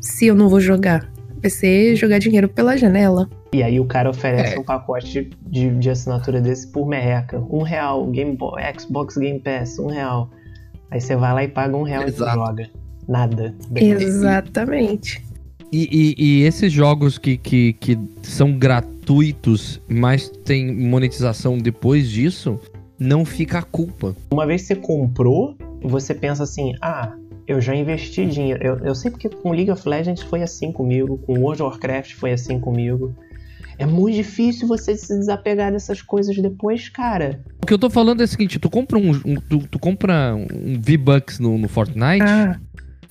se 0.00 0.26
eu 0.26 0.34
não 0.34 0.48
vou 0.48 0.60
jogar? 0.60 1.10
Vai 1.42 1.50
ser 1.50 1.96
jogar 1.96 2.18
dinheiro 2.18 2.48
pela 2.48 2.76
janela. 2.76 3.28
E 3.52 3.62
aí 3.62 3.80
o 3.80 3.84
cara 3.84 4.10
oferece 4.10 4.54
É. 4.54 4.58
um 4.58 4.62
pacote 4.64 5.30
de, 5.46 5.70
de 5.70 5.90
assinatura 5.90 6.40
desse 6.40 6.68
por 6.68 6.86
merreca. 6.86 7.38
Um 7.50 7.62
real, 7.62 8.06
Game 8.08 8.36
Boy, 8.36 8.60
Xbox 8.78 9.16
Game 9.16 9.40
Pass, 9.40 9.78
um 9.78 9.86
real. 9.88 10.30
Aí 10.90 11.00
você 11.00 11.16
vai 11.16 11.32
lá 11.32 11.44
e 11.44 11.48
paga 11.48 11.76
um 11.76 11.82
real 11.82 12.04
Exato. 12.06 12.30
e 12.30 12.34
joga. 12.34 12.70
Nada. 13.08 13.54
Exatamente. 13.74 15.22
E, 15.72 15.88
e- 16.18 16.24
e 16.42 16.42
esses 16.44 16.72
jogos 16.72 17.16
que, 17.16 17.36
que, 17.36 17.72
que 17.74 17.98
são 18.22 18.52
gratuitos, 18.58 19.80
mas 19.88 20.28
tem 20.44 20.74
monetização 20.74 21.58
depois 21.58 22.08
disso, 22.08 22.58
não 23.00 23.24
fica 23.24 23.58
a 23.58 23.62
culpa. 23.62 24.14
Uma 24.30 24.46
vez 24.46 24.60
que 24.62 24.68
você 24.68 24.76
comprou, 24.76 25.56
você 25.82 26.14
pensa 26.14 26.42
assim, 26.44 26.74
ah, 26.82 27.14
eu 27.46 27.60
já 27.60 27.74
investi 27.74 28.26
dinheiro. 28.26 28.62
Eu, 28.62 28.78
eu 28.80 28.94
sei 28.94 29.10
porque 29.10 29.28
com 29.30 29.50
League 29.52 29.70
of 29.70 29.88
Legends 29.88 30.22
foi 30.22 30.42
assim 30.42 30.70
comigo, 30.70 31.16
com 31.18 31.32
World 31.40 31.62
of 31.62 31.72
Warcraft 31.72 32.12
foi 32.14 32.32
assim 32.32 32.60
comigo. 32.60 33.14
É 33.78 33.86
muito 33.86 34.14
difícil 34.16 34.68
você 34.68 34.94
se 34.94 35.18
desapegar 35.18 35.72
dessas 35.72 36.02
coisas 36.02 36.36
depois, 36.36 36.90
cara. 36.90 37.40
O 37.62 37.66
que 37.66 37.72
eu 37.72 37.78
tô 37.78 37.88
falando 37.88 38.20
é 38.20 38.24
o 38.24 38.28
seguinte, 38.28 38.58
tu 38.58 38.68
compra 38.68 38.98
um, 38.98 39.10
um- 39.24 39.40
tu, 39.40 39.66
tu 39.70 39.78
compra 39.78 40.34
um 40.36 40.78
V-Bucks 40.78 41.38
no, 41.38 41.56
no 41.56 41.66
Fortnite, 41.66 42.22
Ah, 42.22 42.60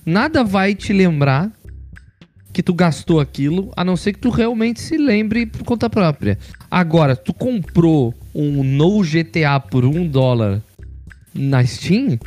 nada 0.06 0.44
vai 0.44 0.76
te 0.76 0.92
lembrar 0.92 1.50
que 2.52 2.62
tu 2.62 2.72
gastou 2.72 3.18
aquilo, 3.20 3.72
a 3.76 3.84
não 3.84 3.96
ser 3.96 4.12
que 4.12 4.20
tu 4.20 4.30
realmente 4.30 4.80
se 4.80 4.96
lembre 4.96 5.44
por 5.46 5.64
conta 5.64 5.90
própria. 5.90 6.38
Agora, 6.70 7.16
tu 7.16 7.34
comprou 7.34 8.14
um 8.34 8.62
no 8.62 9.02
GTA 9.02 9.58
por 9.58 9.84
um 9.84 10.06
dólar 10.06 10.62
na 11.34 11.64
Steam, 11.64 12.18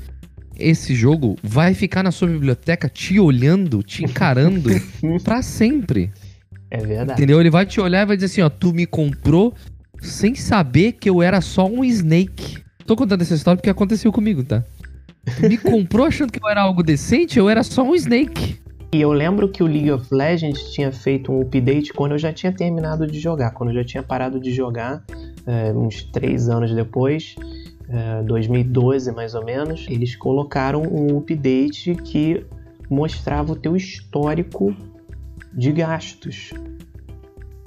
esse 0.58 0.94
jogo 0.94 1.38
vai 1.42 1.74
ficar 1.74 2.04
na 2.04 2.12
sua 2.12 2.28
biblioteca 2.28 2.90
te 2.90 3.20
olhando, 3.20 3.82
te 3.82 4.04
encarando 4.04 4.70
pra 5.24 5.42
sempre. 5.42 6.12
É 6.70 6.78
verdade. 6.78 7.14
Entendeu? 7.14 7.40
Ele 7.40 7.50
vai 7.50 7.66
te 7.66 7.80
olhar 7.80 8.02
e 8.02 8.06
vai 8.06 8.18
dizer 8.18 8.26
assim, 8.26 8.42
ó, 8.42 8.50
tu 8.50 8.74
me 8.74 8.86
comprou 8.86 9.54
sem 10.02 10.36
saber 10.36 10.94
que 10.94 11.10
eu 11.10 11.22
era 11.22 11.40
só 11.40 11.66
um 11.66 11.84
Snake. 11.84 12.58
Tô 12.86 12.96
contando 12.96 13.22
essa 13.22 13.36
história 13.36 13.58
porque 13.58 13.70
aconteceu 13.70 14.12
comigo, 14.12 14.44
tá? 14.44 14.64
Tu 15.38 15.48
me 15.48 15.56
comprou 15.58 16.06
achando 16.06 16.32
que 16.32 16.44
eu 16.44 16.50
era 16.50 16.62
algo 16.62 16.84
decente, 16.84 17.40
eu 17.40 17.50
era 17.50 17.64
só 17.64 17.84
um 17.84 17.96
Snake. 17.96 18.58
E 18.94 19.02
eu 19.02 19.12
lembro 19.12 19.50
que 19.50 19.64
o 19.64 19.66
League 19.66 19.92
of 19.92 20.14
Legends 20.14 20.72
tinha 20.72 20.92
feito 20.92 21.32
um 21.32 21.42
update 21.42 21.92
quando 21.94 22.12
eu 22.12 22.20
já 22.20 22.32
tinha 22.32 22.52
terminado 22.52 23.08
de 23.08 23.20
jogar, 23.20 23.50
quando 23.50 23.72
eu 23.72 23.78
já 23.78 23.84
tinha 23.84 24.04
parado 24.04 24.40
de 24.40 24.52
jogar, 24.54 25.04
é, 25.48 25.74
uns 25.74 26.04
três 26.04 26.48
anos 26.48 26.72
depois, 26.76 27.34
é, 27.90 28.22
2012 28.22 29.12
mais 29.12 29.34
ou 29.34 29.44
menos, 29.44 29.88
eles 29.90 30.16
colocaram 30.16 30.84
um 30.84 31.18
update 31.18 31.96
que 31.96 32.46
mostrava 32.88 33.54
o 33.54 33.56
teu 33.56 33.76
histórico 33.76 34.76
de 35.52 35.72
gastos. 35.72 36.52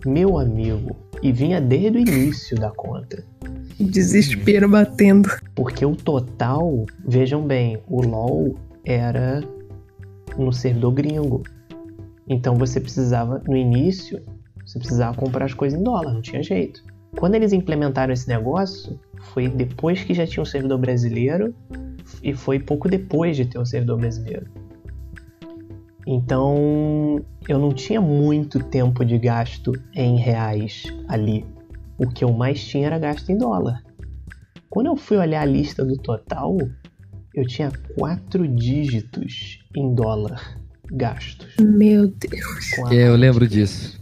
Meu 0.07 0.39
amigo, 0.39 0.95
e 1.21 1.33
vinha 1.33 1.61
desde 1.61 1.99
o 1.99 2.01
início 2.01 2.57
da 2.57 2.71
conta. 2.71 3.25
desespero 3.81 4.69
batendo. 4.69 5.29
Porque 5.57 5.85
o 5.85 5.97
total, 5.97 6.87
vejam 7.05 7.43
bem, 7.43 7.83
o 7.89 8.01
LoL 8.01 8.55
era 8.85 9.43
no 10.39 10.53
servidor 10.53 10.93
gringo. 10.93 11.43
Então 12.29 12.57
você 12.57 12.81
precisava, 12.81 13.43
no 13.47 13.57
início, 13.57 14.23
você 14.65 14.79
precisava 14.79 15.17
comprar 15.17 15.45
as 15.45 15.55
coisas 15.55 15.79
em 15.79 15.83
dólar, 15.83 16.13
não 16.13 16.23
tinha 16.23 16.43
jeito. 16.43 16.83
Quando 17.19 17.35
eles 17.35 17.53
implementaram 17.53 18.13
esse 18.13 18.29
negócio, 18.29 18.99
foi 19.33 19.49
depois 19.49 20.03
que 20.03 20.13
já 20.13 20.27
tinha 20.27 20.43
um 20.43 20.47
servidor 20.47 20.79
brasileiro 20.79 21.55
e 22.23 22.35
foi 22.35 22.59
pouco 22.59 22.89
depois 22.89 23.37
de 23.37 23.47
ter 23.47 23.59
um 23.59 23.65
servidor 23.65 23.99
brasileiro. 23.99 24.47
Então 26.07 27.25
eu 27.49 27.59
não 27.59 27.73
tinha 27.73 28.01
muito 28.01 28.63
tempo 28.63 29.05
de 29.05 29.19
gasto 29.19 29.73
em 29.95 30.17
reais 30.17 30.85
ali. 31.09 31.45
O 31.99 32.09
que 32.09 32.23
eu 32.23 32.33
mais 32.33 32.63
tinha 32.63 32.87
era 32.87 32.99
gasto 32.99 33.31
em 33.31 33.39
dólar. 33.39 33.83
Quando 34.69 34.87
eu 34.87 34.97
fui 34.97 35.17
olhar 35.17 35.41
a 35.41 35.47
lista 35.47 35.85
do 35.85 35.97
total, 35.97 36.57
eu 37.37 37.47
tinha 37.47 37.71
quatro 37.97 38.49
dígitos 38.49 39.59
em 39.77 39.95
dólar 39.95 40.59
gastos. 40.91 41.47
Meu 41.61 42.09
Deus. 42.09 42.91
É, 42.91 43.09
eu 43.09 43.15
lembro 43.17 43.47
disso. 43.47 44.01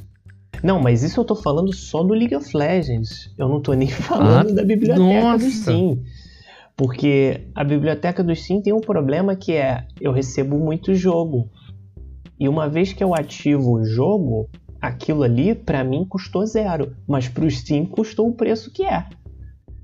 Não, 0.62 0.80
mas 0.80 1.02
isso 1.02 1.20
eu 1.20 1.24
tô 1.24 1.34
falando 1.34 1.74
só 1.74 2.02
do 2.02 2.14
League 2.14 2.34
of 2.34 2.56
Legends. 2.56 3.30
Eu 3.36 3.48
não 3.48 3.60
tô 3.60 3.72
nem 3.74 3.88
falando 3.90 4.50
Ah, 4.50 4.54
da 4.54 4.64
biblioteca 4.64 5.20
nossa. 5.20 5.44
do 5.44 5.50
Steam. 5.50 6.02
Porque 6.76 7.48
a 7.54 7.62
biblioteca 7.62 8.22
do 8.24 8.34
Steam 8.34 8.60
tem 8.62 8.72
um 8.72 8.80
problema 8.80 9.36
que 9.36 9.52
é 9.52 9.86
eu 10.00 10.12
recebo 10.12 10.58
muito 10.58 10.94
jogo. 10.94 11.50
E 12.38 12.48
uma 12.48 12.68
vez 12.68 12.92
que 12.92 13.02
eu 13.02 13.14
ativo 13.14 13.72
o 13.74 13.84
jogo, 13.84 14.48
aquilo 14.80 15.22
ali 15.22 15.54
pra 15.54 15.84
mim 15.84 16.04
custou 16.04 16.44
zero, 16.46 16.94
mas 17.06 17.28
pro 17.28 17.48
Steam 17.50 17.86
custou 17.86 18.28
o 18.28 18.34
preço 18.34 18.72
que 18.72 18.84
é. 18.84 19.04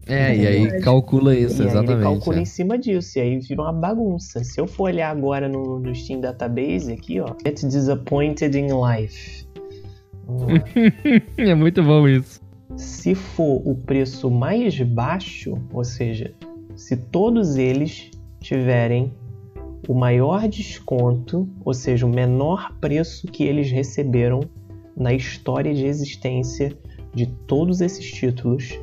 É, 0.06 0.34
e 0.34 0.46
aí 0.46 0.80
calcula 0.80 1.34
isso, 1.36 1.62
e 1.62 1.66
aí 1.66 1.68
ele 1.68 1.78
exatamente. 1.78 2.02
calcula 2.02 2.38
é. 2.38 2.40
em 2.40 2.44
cima 2.44 2.78
disso, 2.78 3.18
e 3.18 3.22
aí 3.22 3.38
vira 3.38 3.62
uma 3.62 3.72
bagunça. 3.72 4.42
Se 4.42 4.60
eu 4.60 4.66
for 4.66 4.84
olhar 4.84 5.10
agora 5.10 5.48
no, 5.48 5.78
no 5.78 5.94
Steam 5.94 6.20
Database 6.20 6.92
aqui, 6.92 7.20
ó, 7.20 7.34
Get 7.44 7.62
Disappointed 7.62 8.56
in 8.56 8.68
Life. 8.68 9.46
É 11.36 11.54
muito 11.54 11.82
bom 11.82 12.06
isso. 12.06 12.40
se 12.76 13.16
for 13.16 13.60
o 13.64 13.74
preço 13.74 14.30
mais 14.30 14.80
baixo, 14.80 15.58
ou 15.72 15.82
seja, 15.82 16.32
se 16.76 16.96
todos 16.96 17.56
eles 17.56 18.10
tiverem 18.40 19.12
o 19.88 19.94
maior 19.94 20.48
desconto, 20.48 21.48
ou 21.64 21.74
seja, 21.74 22.06
o 22.06 22.08
menor 22.08 22.72
preço 22.80 23.26
que 23.26 23.44
eles 23.44 23.70
receberam 23.70 24.40
na 24.96 25.12
história 25.12 25.74
de 25.74 25.84
existência 25.84 26.72
de 27.14 27.26
todos 27.26 27.80
esses 27.80 28.04
títulos, 28.10 28.78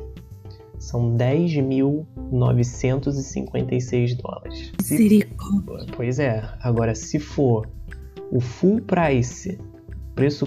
são 0.78 1.16
10.956 1.16 4.16
dólares. 4.16 4.72
Se 4.80 4.94
Misericórdia. 4.94 5.86
Pois 5.94 6.18
é. 6.18 6.42
Agora, 6.60 6.94
se 6.94 7.18
for 7.18 7.68
o 8.30 8.40
full 8.40 8.80
price, 8.82 9.58
preço 10.14 10.46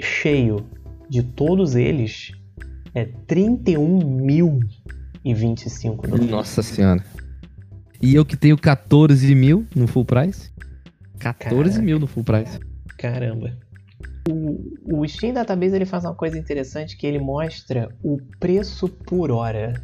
cheio 0.00 0.64
de 1.08 1.22
todos 1.22 1.74
eles, 1.74 2.32
é 2.94 3.04
31.025 3.04 6.02
dólares. 6.02 6.30
Nossa 6.30 6.62
senhora. 6.62 7.04
E 8.00 8.14
eu 8.14 8.24
que 8.24 8.36
tenho 8.36 8.56
14 8.58 9.34
mil 9.34 9.66
no 9.74 9.86
full 9.86 10.04
price? 10.04 10.50
14 11.18 11.70
Caraca. 11.70 11.82
mil 11.82 11.98
no 11.98 12.06
full 12.06 12.24
price. 12.24 12.58
Caramba. 12.98 13.56
O, 14.28 15.00
o 15.00 15.08
Steam 15.08 15.32
Database 15.32 15.74
ele 15.74 15.86
faz 15.86 16.04
uma 16.04 16.14
coisa 16.14 16.38
interessante 16.38 16.96
que 16.96 17.06
ele 17.06 17.18
mostra 17.18 17.88
o 18.02 18.18
preço 18.40 18.88
por 18.88 19.30
hora. 19.30 19.74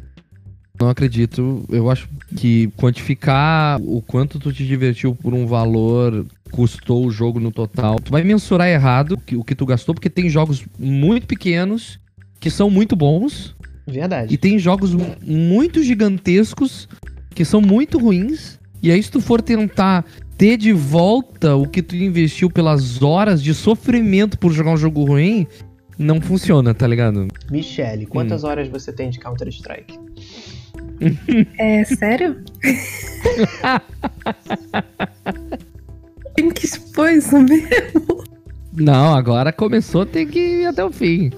Não 0.79 0.89
acredito. 0.89 1.63
Eu 1.69 1.89
acho 1.89 2.09
que 2.35 2.67
quantificar 2.75 3.79
o 3.81 4.01
quanto 4.01 4.39
tu 4.39 4.51
te 4.51 4.65
divertiu 4.65 5.15
por 5.15 5.33
um 5.33 5.45
valor 5.45 6.25
custou 6.51 7.05
o 7.05 7.11
jogo 7.11 7.39
no 7.39 7.51
total, 7.51 7.95
tu 7.95 8.11
vai 8.11 8.23
mensurar 8.23 8.67
errado 8.67 9.13
o 9.13 9.17
que, 9.17 9.35
o 9.35 9.43
que 9.43 9.55
tu 9.55 9.65
gastou, 9.65 9.95
porque 9.95 10.09
tem 10.09 10.29
jogos 10.29 10.63
muito 10.77 11.25
pequenos 11.25 11.99
que 12.39 12.49
são 12.49 12.69
muito 12.69 12.95
bons. 12.95 13.55
Verdade. 13.87 14.33
E 14.33 14.37
tem 14.37 14.59
jogos 14.59 14.93
muito 15.25 15.81
gigantescos 15.81 16.87
que 17.33 17.43
são 17.43 17.59
muito 17.59 17.97
ruins. 17.97 18.59
E 18.81 18.91
aí, 18.91 19.01
se 19.01 19.09
tu 19.09 19.21
for 19.21 19.41
tentar 19.41 20.05
ter 20.37 20.57
de 20.57 20.73
volta 20.73 21.55
o 21.55 21.67
que 21.67 21.81
tu 21.81 21.95
investiu 21.95 22.49
pelas 22.49 23.01
horas 23.01 23.41
de 23.41 23.53
sofrimento 23.53 24.37
por 24.37 24.51
jogar 24.51 24.71
um 24.71 24.77
jogo 24.77 25.05
ruim, 25.05 25.47
não 25.97 26.21
funciona, 26.21 26.73
tá 26.73 26.87
ligado? 26.87 27.27
Michele, 27.51 28.05
quantas 28.05 28.43
hum. 28.43 28.47
horas 28.47 28.67
você 28.67 28.91
tem 28.91 29.09
de 29.09 29.19
Counter-Strike? 29.19 29.97
É 31.57 31.83
sério? 31.83 32.41
tem 36.35 36.49
que 36.49 36.65
expor 36.65 37.11
isso 37.11 37.37
mesmo. 37.39 38.23
Não, 38.73 39.13
agora 39.13 39.51
começou, 39.51 40.05
tem 40.05 40.25
que 40.25 40.39
ir 40.39 40.65
até 40.65 40.83
o 40.83 40.91
fim. 40.91 41.29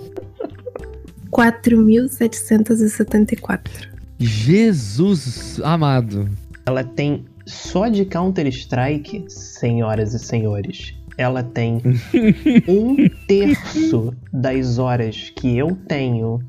4.774. 1.31 3.89
Jesus 4.19 5.59
amado. 5.61 6.29
Ela 6.65 6.83
tem 6.83 7.25
só 7.45 7.87
de 7.87 8.05
Counter-Strike, 8.05 9.25
senhoras 9.27 10.13
e 10.13 10.19
senhores, 10.19 10.93
ela 11.17 11.43
tem 11.43 11.81
um 12.67 13.09
terço 13.27 14.13
das 14.33 14.79
horas 14.79 15.31
que 15.35 15.57
eu 15.57 15.77
tenho 15.87 16.39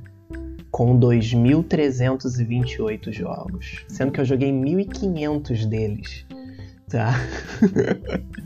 com 0.71 0.99
2.328 0.99 3.13
jogos. 3.13 3.85
Sendo 3.89 4.13
que 4.13 4.21
eu 4.21 4.25
joguei 4.25 4.53
1.500 4.53 5.67
deles. 5.67 6.25
Tá? 6.89 7.15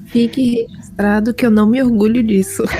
Fique 0.06 0.66
registrado 0.66 1.34
que 1.34 1.44
eu 1.44 1.50
não 1.50 1.66
me 1.66 1.82
orgulho 1.82 2.22
disso. 2.22 2.62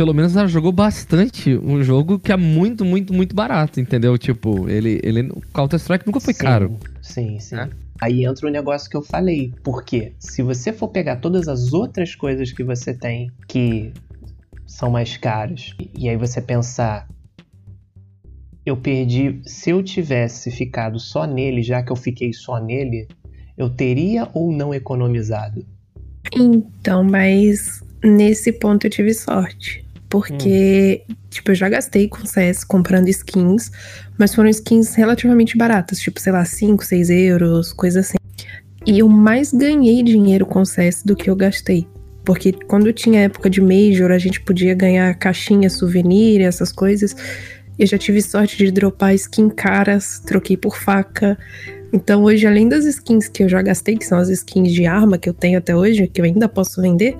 Pelo 0.00 0.14
menos 0.14 0.34
ela 0.34 0.48
jogou 0.48 0.72
bastante 0.72 1.54
um 1.58 1.82
jogo 1.82 2.18
que 2.18 2.32
é 2.32 2.36
muito, 2.38 2.86
muito, 2.86 3.12
muito 3.12 3.36
barato, 3.36 3.78
entendeu? 3.78 4.16
Tipo, 4.16 4.66
ele. 4.66 4.98
ele 5.04 5.30
Counter-Strike 5.52 6.06
nunca 6.06 6.18
foi 6.18 6.32
sim, 6.32 6.40
caro. 6.40 6.78
Sim, 7.02 7.38
sim. 7.38 7.56
É? 7.56 7.68
Aí 8.00 8.24
entra 8.24 8.48
o 8.48 8.50
negócio 8.50 8.88
que 8.88 8.96
eu 8.96 9.02
falei. 9.02 9.52
Porque 9.62 10.14
se 10.18 10.42
você 10.42 10.72
for 10.72 10.88
pegar 10.88 11.16
todas 11.16 11.48
as 11.48 11.74
outras 11.74 12.14
coisas 12.14 12.50
que 12.50 12.64
você 12.64 12.94
tem 12.94 13.30
que 13.46 13.92
são 14.66 14.90
mais 14.90 15.18
caras, 15.18 15.74
e 15.94 16.08
aí 16.08 16.16
você 16.16 16.40
pensar, 16.40 17.06
eu 18.64 18.78
perdi. 18.78 19.42
Se 19.44 19.68
eu 19.68 19.82
tivesse 19.82 20.50
ficado 20.50 20.98
só 20.98 21.26
nele, 21.26 21.62
já 21.62 21.82
que 21.82 21.92
eu 21.92 21.96
fiquei 21.96 22.32
só 22.32 22.58
nele, 22.58 23.06
eu 23.54 23.68
teria 23.68 24.30
ou 24.32 24.50
não 24.50 24.72
economizado? 24.72 25.62
Então, 26.34 27.04
mas 27.04 27.84
nesse 28.02 28.50
ponto 28.50 28.86
eu 28.86 28.90
tive 28.90 29.12
sorte. 29.12 29.89
Porque, 30.10 31.04
hum. 31.08 31.14
tipo, 31.30 31.52
eu 31.52 31.54
já 31.54 31.68
gastei 31.68 32.08
com 32.08 32.26
CS 32.26 32.64
comprando 32.64 33.08
skins, 33.08 33.70
mas 34.18 34.34
foram 34.34 34.50
skins 34.50 34.94
relativamente 34.94 35.56
baratas, 35.56 36.00
tipo, 36.00 36.20
sei 36.20 36.32
lá, 36.32 36.44
5, 36.44 36.84
6 36.84 37.10
euros, 37.10 37.72
coisa 37.72 38.00
assim. 38.00 38.18
E 38.84 38.98
eu 38.98 39.08
mais 39.08 39.52
ganhei 39.52 40.02
dinheiro 40.02 40.44
com 40.44 40.64
CS 40.64 41.04
do 41.04 41.14
que 41.14 41.30
eu 41.30 41.36
gastei. 41.36 41.86
Porque 42.24 42.52
quando 42.52 42.92
tinha 42.92 43.22
época 43.22 43.48
de 43.48 43.60
Major, 43.60 44.10
a 44.10 44.18
gente 44.18 44.40
podia 44.40 44.74
ganhar 44.74 45.14
caixinha, 45.14 45.70
souvenir, 45.70 46.40
essas 46.40 46.72
coisas. 46.72 47.14
Eu 47.78 47.86
já 47.86 47.96
tive 47.96 48.20
sorte 48.20 48.56
de 48.56 48.70
dropar 48.70 49.14
skin 49.14 49.48
caras, 49.48 50.20
troquei 50.26 50.56
por 50.56 50.76
faca. 50.76 51.38
Então 51.92 52.24
hoje, 52.24 52.46
além 52.46 52.68
das 52.68 52.84
skins 52.84 53.28
que 53.28 53.42
eu 53.42 53.48
já 53.48 53.62
gastei, 53.62 53.96
que 53.96 54.04
são 54.04 54.18
as 54.18 54.28
skins 54.28 54.72
de 54.72 54.86
arma 54.86 55.18
que 55.18 55.28
eu 55.28 55.34
tenho 55.34 55.58
até 55.58 55.74
hoje, 55.74 56.06
que 56.06 56.20
eu 56.20 56.24
ainda 56.24 56.48
posso 56.48 56.80
vender, 56.82 57.16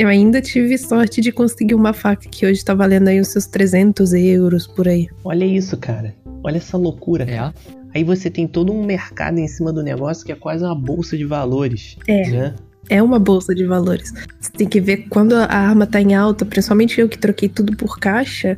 eu 0.00 0.08
ainda 0.08 0.40
tive 0.40 0.78
sorte 0.78 1.20
de 1.20 1.30
conseguir 1.30 1.74
uma 1.74 1.92
faca 1.92 2.26
que 2.26 2.46
hoje 2.46 2.64
tá 2.64 2.72
valendo 2.72 3.08
aí 3.08 3.20
os 3.20 3.28
seus 3.28 3.44
300 3.44 4.14
euros 4.14 4.66
por 4.66 4.88
aí. 4.88 5.10
Olha 5.22 5.44
isso, 5.44 5.76
cara. 5.76 6.14
Olha 6.42 6.56
essa 6.56 6.78
loucura. 6.78 7.24
É. 7.30 7.52
Aí 7.94 8.02
você 8.02 8.30
tem 8.30 8.48
todo 8.48 8.72
um 8.72 8.82
mercado 8.82 9.38
em 9.38 9.46
cima 9.46 9.70
do 9.70 9.82
negócio 9.82 10.24
que 10.24 10.32
é 10.32 10.34
quase 10.34 10.64
uma 10.64 10.74
bolsa 10.74 11.18
de 11.18 11.26
valores. 11.26 11.98
É. 12.06 12.30
Né? 12.30 12.54
É 12.88 13.02
uma 13.02 13.18
bolsa 13.18 13.54
de 13.54 13.66
valores. 13.66 14.14
Você 14.40 14.50
tem 14.52 14.66
que 14.66 14.80
ver 14.80 15.06
quando 15.10 15.34
a 15.34 15.44
arma 15.44 15.86
tá 15.86 16.00
em 16.00 16.14
alta, 16.14 16.46
principalmente 16.46 16.98
eu 16.98 17.06
que 17.06 17.18
troquei 17.18 17.50
tudo 17.50 17.76
por 17.76 17.98
caixa, 17.98 18.56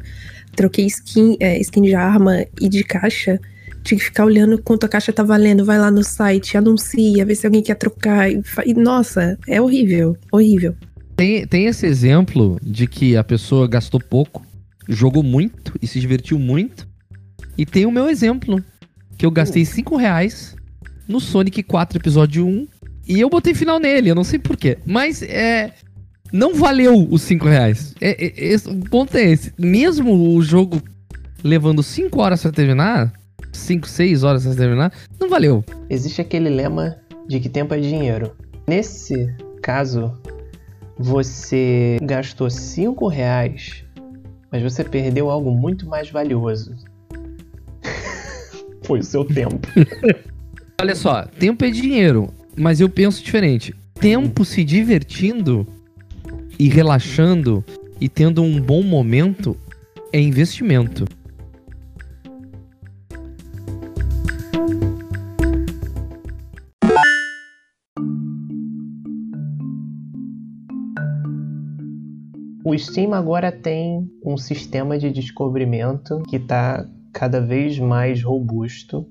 troquei 0.55 0.87
skin, 0.87 1.37
é, 1.41 1.59
skin 1.59 1.83
de 1.83 1.97
arma 1.97 2.47
e 2.61 2.69
de 2.69 2.85
caixa. 2.85 3.41
Tinha 3.83 3.99
que 3.99 4.05
ficar 4.05 4.27
olhando 4.27 4.63
quanto 4.63 4.87
a 4.87 4.89
caixa 4.89 5.13
tá 5.13 5.25
valendo, 5.25 5.65
vai 5.65 5.77
lá 5.77 5.91
no 5.91 6.05
site, 6.05 6.57
anuncia, 6.57 7.27
vê 7.27 7.35
se 7.35 7.45
alguém 7.45 7.65
quer 7.65 7.75
trocar. 7.75 8.31
E, 8.31 8.41
e 8.65 8.75
nossa, 8.75 9.37
é 9.49 9.61
horrível, 9.61 10.17
horrível. 10.31 10.77
Tem, 11.23 11.47
tem 11.47 11.67
esse 11.67 11.87
exemplo 11.87 12.59
de 12.61 12.85
que 12.89 13.17
a 13.17 13.23
pessoa 13.23 13.69
gastou 13.69 14.01
pouco, 14.01 14.45
jogou 14.89 15.23
muito 15.23 15.73
e 15.81 15.87
se 15.87 16.01
divertiu 16.01 16.37
muito. 16.37 16.89
E 17.57 17.65
tem 17.65 17.87
o 17.87 17.93
meu 17.93 18.09
exemplo, 18.09 18.61
que 19.17 19.25
eu 19.25 19.31
gastei 19.31 19.65
5 19.65 19.97
reais 19.97 20.57
no 21.07 21.21
Sonic 21.21 21.63
4 21.63 21.97
episódio 21.97 22.45
1 22.45 22.67
e 23.07 23.21
eu 23.21 23.31
botei 23.31 23.55
final 23.55 23.79
nele, 23.79 24.11
eu 24.11 24.17
não 24.17 24.25
sei 24.25 24.37
porquê. 24.37 24.79
Mas 24.85 25.23
é. 25.23 25.73
Não 26.33 26.57
valeu 26.57 27.07
os 27.09 27.23
5 27.23 27.47
reais. 27.47 27.95
É, 28.01 28.25
é, 28.25 28.45
esse, 28.45 28.69
o 28.69 28.81
ponto 28.81 29.17
é 29.17 29.23
esse. 29.23 29.53
Mesmo 29.57 30.35
o 30.35 30.43
jogo 30.43 30.83
levando 31.45 31.85
5 31.85 32.21
horas 32.21 32.43
pra 32.43 32.51
terminar, 32.51 33.13
5, 33.53 33.89
6 33.89 34.25
horas 34.25 34.45
pra 34.45 34.57
terminar, 34.57 34.93
não 35.21 35.29
valeu. 35.29 35.65
Existe 35.89 36.21
aquele 36.21 36.51
lema 36.51 36.97
de 37.29 37.39
que 37.39 37.49
tempo 37.49 37.75
é 37.75 37.79
dinheiro. 37.79 38.33
Nesse 38.67 39.33
caso, 39.63 40.21
você 40.99 41.99
gastou 42.03 42.51
5 42.51 43.07
reais, 43.09 43.85
mas 44.51 44.63
você 44.63 44.85
perdeu 44.85 45.31
algo 45.31 45.51
muito 45.51 45.87
mais 45.87 46.11
valioso. 46.11 46.75
Foi 48.85 49.01
o 49.01 49.03
seu 49.03 49.25
tempo. 49.25 49.67
Olha 50.81 50.95
só, 50.95 51.25
tempo 51.25 51.65
é 51.65 51.71
dinheiro, 51.71 52.29
mas 52.57 52.81
eu 52.81 52.89
penso 52.89 53.23
diferente. 53.23 53.75
Tempo 53.95 54.45
se 54.45 54.65
divertindo 54.65 55.67
e 56.59 56.69
relaxando 56.69 57.65
e 58.01 58.09
tendo 58.09 58.43
um 58.43 58.61
bom 58.61 58.83
momento 58.83 59.57
é 60.13 60.21
investimento. 60.21 61.05
O 72.73 72.79
Steam 72.79 73.13
agora 73.13 73.53
tem 73.53 74.11
um 74.25 74.39
sistema 74.39 74.97
de 74.97 75.11
descobrimento 75.11 76.23
que 76.23 76.37
está 76.37 76.89
cada 77.13 77.39
vez 77.39 77.79
mais 77.79 78.23
robusto 78.23 79.07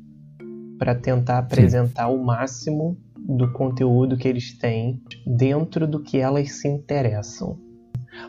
para 0.79 0.95
tentar 0.95 1.37
apresentar 1.37 2.07
Sim. 2.07 2.15
o 2.15 2.25
máximo 2.25 2.97
do 3.15 3.53
conteúdo 3.53 4.17
que 4.17 4.27
eles 4.27 4.57
têm 4.57 4.99
dentro 5.27 5.85
do 5.85 6.01
que 6.01 6.17
elas 6.17 6.53
se 6.53 6.67
interessam. 6.67 7.55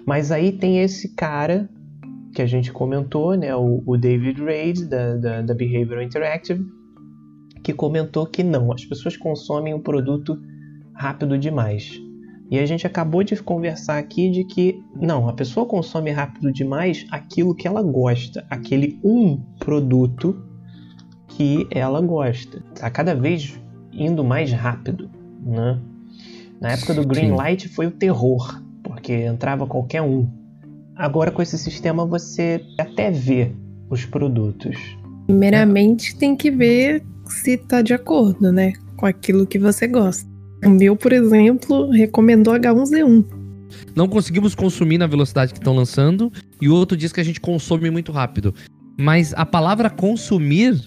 Mas 0.05 0.31
aí 0.31 0.53
tem 0.53 0.81
esse 0.81 1.15
cara 1.15 1.67
que 2.35 2.43
a 2.43 2.47
gente 2.47 2.71
comentou, 2.71 3.35
né, 3.35 3.57
o, 3.57 3.83
o 3.87 3.97
David 3.97 4.39
Reid 4.39 4.85
da, 4.85 5.17
da, 5.17 5.41
da 5.41 5.55
Behavioral 5.55 6.05
Interactive, 6.05 6.63
que 7.65 7.73
comentou 7.73 8.27
que 8.27 8.43
não, 8.43 8.71
as 8.71 8.85
pessoas 8.85 9.17
consomem 9.17 9.73
o 9.73 9.81
produto 9.81 10.39
rápido 10.93 11.39
demais. 11.39 11.99
E 12.53 12.59
a 12.59 12.67
gente 12.67 12.87
acabou 12.87 13.25
de 13.25 13.35
conversar 13.43 13.97
aqui 13.97 14.31
de 14.31 14.45
que 14.45 14.85
não, 14.95 15.27
a 15.27 15.33
pessoa 15.33 15.65
consome 15.65 16.11
rápido 16.11 16.53
demais 16.53 17.07
aquilo 17.11 17.55
que 17.55 17.67
ela 17.67 17.83
gosta, 17.83 18.45
aquele 18.51 19.01
um 19.03 19.41
produto 19.59 20.37
que 21.29 21.67
ela 21.71 21.99
gosta. 22.03 22.63
Está 22.75 22.91
cada 22.91 23.15
vez 23.15 23.59
indo 23.91 24.23
mais 24.23 24.53
rápido, 24.53 25.09
né? 25.43 25.81
Na 26.61 26.73
época 26.73 26.93
do 26.93 27.07
Green 27.07 27.31
Light 27.31 27.71
foi 27.71 27.87
o 27.87 27.91
terror, 27.91 28.63
porque 28.83 29.15
entrava 29.15 29.67
qualquer 29.67 30.03
um. 30.03 30.29
Agora 30.95 31.31
com 31.31 31.41
esse 31.41 31.57
sistema 31.57 32.05
você 32.05 32.63
até 32.79 33.11
vê 33.11 33.51
os 33.89 34.05
produtos. 34.05 34.77
Primeiramente 35.25 36.15
tem 36.19 36.37
que 36.37 36.51
ver 36.51 37.03
se 37.25 37.53
está 37.53 37.81
de 37.81 37.95
acordo, 37.95 38.53
né, 38.53 38.75
com 38.99 39.07
aquilo 39.07 39.47
que 39.47 39.59
você 39.59 39.87
gosta. 39.87 40.32
O 40.65 40.71
meu, 40.71 40.97
por 40.97 41.13
exemplo, 41.13 41.91
recomendou 41.91 42.55
H1Z1. 42.55 43.25
Não 43.95 44.09
conseguimos 44.09 44.55
consumir 44.55 44.99
na 44.99 45.07
velocidade 45.07 45.53
que 45.53 45.59
estão 45.59 45.75
lançando, 45.75 46.33
e 46.61 46.69
o 46.69 46.75
outro 46.75 46.97
diz 46.97 47.13
que 47.13 47.21
a 47.21 47.25
gente 47.25 47.41
consome 47.41 47.91
muito 47.91 48.13
rápido. 48.13 48.55
Mas 48.99 49.35
a 49.35 49.45
palavra 49.45 49.91
consumir 49.91 50.81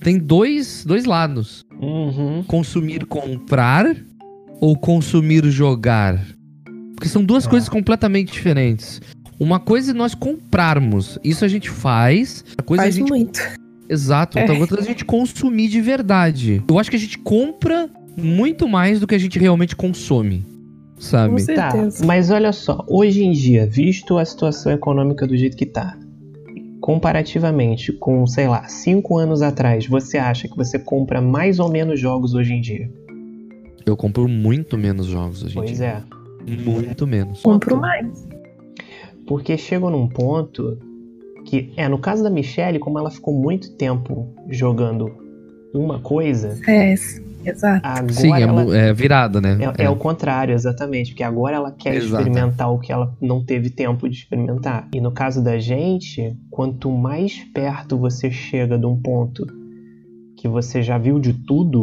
tem 0.00 0.18
dois, 0.18 0.84
dois 0.84 1.04
lados. 1.04 1.64
Uhum. 1.80 2.42
Consumir 2.44 3.04
comprar 3.06 3.94
ou 4.60 4.76
consumir 4.76 5.44
jogar. 5.50 6.24
Porque 6.94 7.08
são 7.08 7.24
duas 7.24 7.46
é. 7.46 7.50
coisas 7.50 7.68
completamente 7.68 8.32
diferentes. 8.32 9.00
Uma 9.38 9.58
coisa 9.58 9.90
é 9.90 9.94
nós 9.94 10.14
comprarmos. 10.14 11.18
Isso 11.24 11.44
a 11.44 11.48
gente 11.48 11.68
faz. 11.68 12.44
A 12.56 12.62
coisa 12.62 12.84
Faz 12.84 12.94
é 12.94 12.98
a 12.98 13.00
gente. 13.00 13.08
muito. 13.08 13.40
Exato. 13.88 14.38
É. 14.38 14.44
Então, 14.44 14.58
outra 14.60 14.78
é 14.78 14.82
a 14.82 14.86
gente 14.86 15.04
consumir 15.04 15.68
de 15.68 15.80
verdade. 15.80 16.62
Eu 16.68 16.78
acho 16.78 16.88
que 16.88 16.96
a 16.96 17.00
gente 17.00 17.18
compra 17.18 17.90
muito 18.16 18.68
mais 18.68 19.00
do 19.00 19.06
que 19.06 19.14
a 19.14 19.18
gente 19.18 19.38
realmente 19.38 19.74
consome. 19.76 20.44
Sabe? 20.98 21.44
Com 21.44 21.54
Tá, 21.54 21.72
mas 22.06 22.30
olha 22.30 22.52
só, 22.52 22.84
hoje 22.88 23.24
em 23.24 23.32
dia, 23.32 23.66
visto 23.66 24.18
a 24.18 24.24
situação 24.24 24.70
econômica 24.72 25.26
do 25.26 25.36
jeito 25.36 25.56
que 25.56 25.66
tá, 25.66 25.98
comparativamente 26.80 27.92
com, 27.92 28.26
sei 28.26 28.46
lá, 28.46 28.68
cinco 28.68 29.18
anos 29.18 29.42
atrás, 29.42 29.86
você 29.86 30.18
acha 30.18 30.48
que 30.48 30.56
você 30.56 30.78
compra 30.78 31.20
mais 31.20 31.58
ou 31.58 31.68
menos 31.70 31.98
jogos 31.98 32.34
hoje 32.34 32.52
em 32.52 32.60
dia? 32.60 32.88
Eu 33.84 33.96
compro 33.96 34.28
muito 34.28 34.78
menos 34.78 35.06
jogos 35.06 35.42
hoje 35.42 35.58
em 35.58 35.62
Pois 35.62 35.76
dia. 35.76 36.04
é. 36.46 36.50
Muito 36.50 37.06
menos. 37.06 37.40
Compro 37.40 37.76
mais. 37.76 38.28
Porque 39.26 39.56
chega 39.56 39.88
num 39.90 40.08
ponto 40.08 40.78
que, 41.44 41.72
é, 41.76 41.88
no 41.88 41.98
caso 41.98 42.22
da 42.22 42.30
Michelle, 42.30 42.78
como 42.78 42.98
ela 42.98 43.10
ficou 43.10 43.34
muito 43.34 43.72
tempo 43.76 44.32
jogando 44.48 45.10
uma 45.74 45.98
coisa, 46.00 46.58
É, 46.68 46.92
exato. 47.44 47.80
agora 47.86 48.12
Sim, 48.12 48.32
é, 48.34 48.40
ela. 48.42 48.76
é 48.76 48.92
virada, 48.92 49.40
né? 49.40 49.58
É, 49.78 49.84
é 49.84 49.90
o 49.90 49.96
contrário, 49.96 50.54
exatamente, 50.54 51.10
porque 51.10 51.22
agora 51.22 51.56
ela 51.56 51.72
quer 51.72 51.94
Exato. 51.96 52.22
experimentar 52.22 52.70
o 52.72 52.78
que 52.78 52.92
ela 52.92 53.16
não 53.20 53.44
teve 53.44 53.70
tempo 53.70 54.08
de 54.08 54.16
experimentar. 54.16 54.88
E 54.94 55.00
no 55.00 55.10
caso 55.12 55.42
da 55.42 55.58
gente, 55.58 56.36
quanto 56.50 56.90
mais 56.90 57.38
perto 57.54 57.96
você 57.98 58.30
chega 58.30 58.78
de 58.78 58.86
um 58.86 59.00
ponto 59.00 59.46
que 60.36 60.46
você 60.48 60.82
já 60.82 60.98
viu 60.98 61.18
de 61.18 61.32
tudo, 61.32 61.82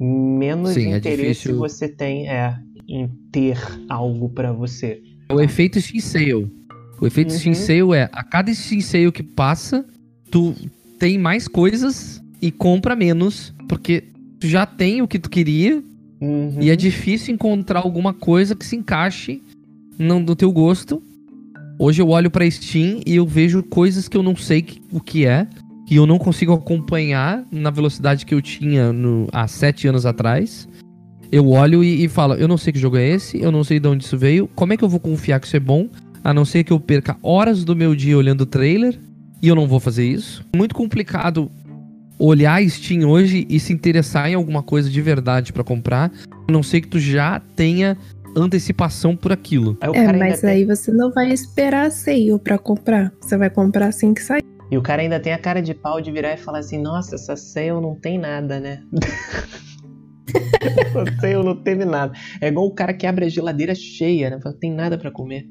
menos 0.00 0.70
Sim, 0.70 0.92
é 0.92 0.98
interesse 0.98 1.22
difícil. 1.42 1.58
você 1.58 1.88
tem 1.88 2.28
é, 2.28 2.54
em 2.88 3.08
ter 3.32 3.58
algo 3.88 4.28
pra 4.30 4.52
você. 4.52 5.00
É 5.28 5.34
o 5.34 5.40
efeito 5.40 5.80
Sale. 6.00 6.50
O 7.00 7.06
efeito 7.06 7.32
Uhum. 7.32 7.54
Sale 7.54 7.92
é, 7.94 8.08
a 8.12 8.24
cada 8.24 8.52
Sale 8.54 9.12
que 9.12 9.22
passa, 9.22 9.84
tu 10.30 10.54
tem 10.98 11.18
mais 11.18 11.46
coisas 11.46 12.20
e 12.40 12.50
compra 12.50 12.94
menos, 12.96 13.52
porque 13.68 14.04
tu 14.40 14.46
já 14.46 14.64
tem 14.66 15.02
o 15.02 15.08
que 15.08 15.18
tu 15.18 15.28
queria 15.30 15.82
Uhum. 16.20 16.56
e 16.60 16.70
é 16.70 16.74
difícil 16.76 17.32
encontrar 17.34 17.80
alguma 17.80 18.12
coisa 18.12 18.54
que 18.56 18.66
se 18.66 18.74
encaixe 18.76 19.40
no, 19.98 20.18
no 20.20 20.34
teu 20.34 20.50
gosto. 20.50 21.02
Hoje 21.78 22.02
eu 22.02 22.08
olho 22.08 22.30
pra 22.30 22.48
Steam 22.50 23.00
e 23.06 23.14
eu 23.16 23.24
vejo 23.26 23.62
coisas 23.62 24.08
que 24.08 24.16
eu 24.16 24.22
não 24.22 24.34
sei 24.34 24.62
que- 24.62 24.80
o 24.90 25.00
que 25.00 25.24
é, 25.26 25.46
que 25.86 25.94
eu 25.94 26.06
não 26.06 26.18
consigo 26.18 26.52
acompanhar 26.52 27.44
na 27.52 27.70
velocidade 27.70 28.26
que 28.26 28.34
eu 28.34 28.42
tinha 28.42 28.92
no- 28.92 29.28
há 29.32 29.46
sete 29.46 29.86
anos 29.86 30.04
atrás. 30.04 30.68
Eu 31.30 31.48
olho 31.50 31.84
e, 31.84 32.04
e 32.04 32.08
falo, 32.08 32.34
eu 32.34 32.48
não 32.48 32.56
sei 32.56 32.72
que 32.72 32.78
jogo 32.78 32.96
é 32.96 33.06
esse, 33.08 33.40
eu 33.40 33.52
não 33.52 33.62
sei 33.62 33.78
de 33.78 33.86
onde 33.86 34.02
isso 34.04 34.16
veio, 34.18 34.48
como 34.54 34.72
é 34.72 34.76
que 34.76 34.82
eu 34.84 34.88
vou 34.88 34.98
confiar 34.98 35.38
que 35.38 35.46
isso 35.46 35.56
é 35.56 35.60
bom, 35.60 35.88
a 36.24 36.34
não 36.34 36.44
ser 36.44 36.64
que 36.64 36.72
eu 36.72 36.80
perca 36.80 37.16
horas 37.22 37.62
do 37.64 37.76
meu 37.76 37.94
dia 37.94 38.16
olhando 38.18 38.40
o 38.40 38.46
trailer, 38.46 38.98
e 39.40 39.46
eu 39.46 39.54
não 39.54 39.68
vou 39.68 39.78
fazer 39.78 40.04
isso. 40.10 40.44
Muito 40.56 40.74
complicado 40.74 41.48
olhar 42.18 42.60
a 42.60 42.68
Steam 42.68 43.08
hoje 43.08 43.46
e 43.48 43.58
se 43.60 43.72
interessar 43.72 44.28
em 44.30 44.34
alguma 44.34 44.62
coisa 44.62 44.90
de 44.90 45.00
verdade 45.00 45.52
pra 45.52 45.62
comprar, 45.64 46.10
a 46.48 46.52
não 46.52 46.62
ser 46.62 46.80
que 46.80 46.88
tu 46.88 46.98
já 46.98 47.40
tenha 47.54 47.96
antecipação 48.36 49.16
por 49.16 49.32
aquilo. 49.32 49.76
Aí 49.80 49.90
É, 49.94 50.12
mas 50.12 50.40
tem- 50.40 50.50
aí 50.50 50.64
você 50.64 50.92
não 50.92 51.10
vai 51.12 51.30
esperar 51.30 51.86
a 51.86 51.90
sale 51.90 52.38
pra 52.38 52.58
comprar. 52.58 53.12
Você 53.20 53.36
vai 53.36 53.50
comprar 53.50 53.86
assim 53.88 54.12
que 54.14 54.22
sair. 54.22 54.42
E 54.70 54.76
o 54.76 54.82
cara 54.82 55.00
ainda 55.02 55.18
tem 55.18 55.32
a 55.32 55.38
cara 55.38 55.62
de 55.62 55.72
pau 55.74 56.00
de 56.00 56.12
virar 56.12 56.34
e 56.34 56.36
falar 56.36 56.58
assim: 56.58 56.78
Nossa, 56.80 57.14
essa 57.14 57.34
sale 57.36 57.70
não 57.72 57.94
tem 57.94 58.18
nada, 58.18 58.60
né? 58.60 58.82
essa 60.60 61.20
sale 61.20 61.42
não 61.42 61.56
teve 61.56 61.84
nada. 61.84 62.12
É 62.40 62.48
igual 62.48 62.66
o 62.66 62.74
cara 62.74 62.92
que 62.92 63.06
abre 63.06 63.24
a 63.24 63.28
geladeira 63.28 63.74
cheia, 63.74 64.30
né? 64.30 64.40
Fala, 64.42 64.54
tem 64.60 64.72
nada 64.72 64.98
pra 64.98 65.10
comer. 65.10 65.46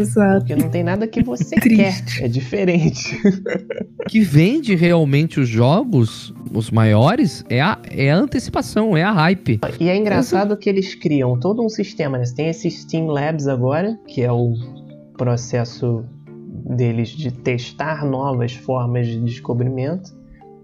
Exato. 0.00 0.46
Porque 0.46 0.56
não 0.56 0.70
tem 0.70 0.82
nada 0.82 1.06
que 1.06 1.22
você 1.22 1.56
Triste. 1.60 2.18
quer. 2.18 2.24
É 2.24 2.28
diferente. 2.28 3.16
O 3.98 4.04
que 4.08 4.20
vende 4.20 4.74
realmente 4.74 5.40
os 5.40 5.48
jogos, 5.48 6.34
os 6.52 6.70
maiores, 6.70 7.44
é 7.48 7.60
a, 7.60 7.78
é 7.90 8.10
a 8.10 8.16
antecipação, 8.16 8.96
é 8.96 9.02
a 9.02 9.12
hype. 9.12 9.60
E 9.78 9.88
é 9.88 9.96
engraçado 9.96 10.56
que 10.56 10.68
eles 10.68 10.94
criam 10.94 11.38
todo 11.38 11.64
um 11.64 11.68
sistema, 11.68 12.18
né? 12.18 12.24
Você 12.24 12.34
tem 12.34 12.48
esse 12.48 12.70
Steam 12.70 13.06
Labs 13.06 13.46
agora, 13.46 13.98
que 14.06 14.22
é 14.22 14.32
o 14.32 14.54
processo 15.16 16.04
deles 16.76 17.10
de 17.10 17.30
testar 17.30 18.04
novas 18.04 18.52
formas 18.52 19.06
de 19.06 19.20
descobrimento. 19.20 20.18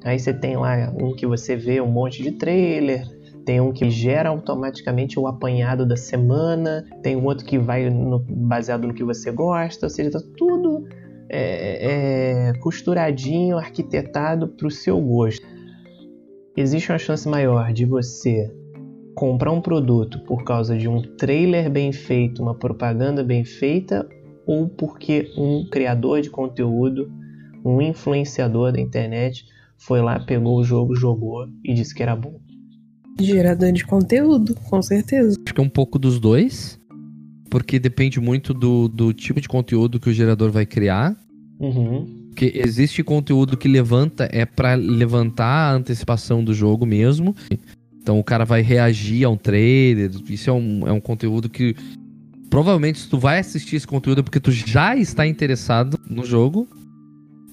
Aí 0.04 0.18
você 0.18 0.32
tem 0.32 0.56
lá 0.56 0.92
um 1.00 1.14
que 1.14 1.26
você 1.26 1.56
vê 1.56 1.80
um 1.80 1.90
monte 1.90 2.22
de 2.22 2.32
trailer, 2.32 3.04
tem 3.46 3.60
um 3.60 3.72
que 3.72 3.88
gera 3.88 4.28
automaticamente 4.28 5.20
o 5.20 5.28
apanhado 5.28 5.86
da 5.86 5.96
semana, 5.96 6.84
tem 7.00 7.14
um 7.14 7.24
outro 7.24 7.46
que 7.46 7.56
vai 7.56 7.88
no- 7.88 8.18
baseado 8.28 8.88
no 8.88 8.92
que 8.92 9.04
você 9.04 9.30
gosta, 9.30 9.86
ou 9.86 9.90
seja, 9.90 10.10
tá 10.10 10.20
tudo 10.36 10.84
é, 11.28 12.48
é, 12.48 12.52
costuradinho, 12.58 13.56
arquitetado 13.56 14.48
para 14.48 14.66
o 14.66 14.70
seu 14.70 15.00
gosto. 15.00 15.46
Existe 16.56 16.90
uma 16.90 16.98
chance 16.98 17.28
maior 17.28 17.72
de 17.72 17.84
você 17.84 18.52
comprar 19.14 19.52
um 19.52 19.60
produto 19.60 20.18
por 20.24 20.42
causa 20.42 20.76
de 20.76 20.88
um 20.88 21.00
trailer 21.16 21.70
bem 21.70 21.92
feito, 21.92 22.42
uma 22.42 22.54
propaganda 22.54 23.22
bem 23.22 23.44
feita, 23.44 24.08
ou 24.44 24.68
porque 24.68 25.32
um 25.38 25.68
criador 25.70 26.20
de 26.20 26.30
conteúdo, 26.30 27.08
um 27.64 27.80
influenciador 27.80 28.72
da 28.72 28.80
internet, 28.80 29.44
foi 29.78 30.00
lá, 30.00 30.18
pegou 30.18 30.58
o 30.58 30.64
jogo, 30.64 30.96
jogou 30.96 31.46
e 31.64 31.72
disse 31.74 31.94
que 31.94 32.02
era 32.02 32.16
bom. 32.16 32.40
Gerador 33.18 33.72
de 33.72 33.84
conteúdo, 33.84 34.54
com 34.68 34.82
certeza. 34.82 35.36
Acho 35.44 35.54
que 35.54 35.60
é 35.60 35.64
um 35.64 35.68
pouco 35.68 35.98
dos 35.98 36.20
dois, 36.20 36.78
porque 37.50 37.78
depende 37.78 38.20
muito 38.20 38.52
do, 38.52 38.88
do 38.88 39.12
tipo 39.12 39.40
de 39.40 39.48
conteúdo 39.48 39.98
que 39.98 40.10
o 40.10 40.12
gerador 40.12 40.50
vai 40.50 40.66
criar. 40.66 41.16
Uhum. 41.58 42.26
Porque 42.28 42.52
existe 42.54 43.02
conteúdo 43.02 43.56
que 43.56 43.66
levanta, 43.66 44.28
é 44.30 44.44
pra 44.44 44.74
levantar 44.74 45.70
a 45.70 45.74
antecipação 45.74 46.44
do 46.44 46.52
jogo 46.52 46.84
mesmo. 46.84 47.34
Então 48.06 48.20
o 48.20 48.24
cara 48.24 48.44
vai 48.44 48.60
reagir 48.60 49.24
a 49.24 49.30
um 49.30 49.36
trailer. 49.36 50.10
Isso 50.28 50.50
é 50.50 50.52
um, 50.52 50.86
é 50.86 50.92
um 50.92 51.00
conteúdo 51.00 51.48
que. 51.48 51.74
Provavelmente, 52.50 53.00
se 53.00 53.08
tu 53.08 53.18
vai 53.18 53.38
assistir 53.38 53.76
esse 53.76 53.86
conteúdo 53.86 54.20
é 54.20 54.22
porque 54.22 54.38
tu 54.38 54.52
já 54.52 54.94
está 54.94 55.26
interessado 55.26 55.98
no 56.08 56.24
jogo. 56.24 56.68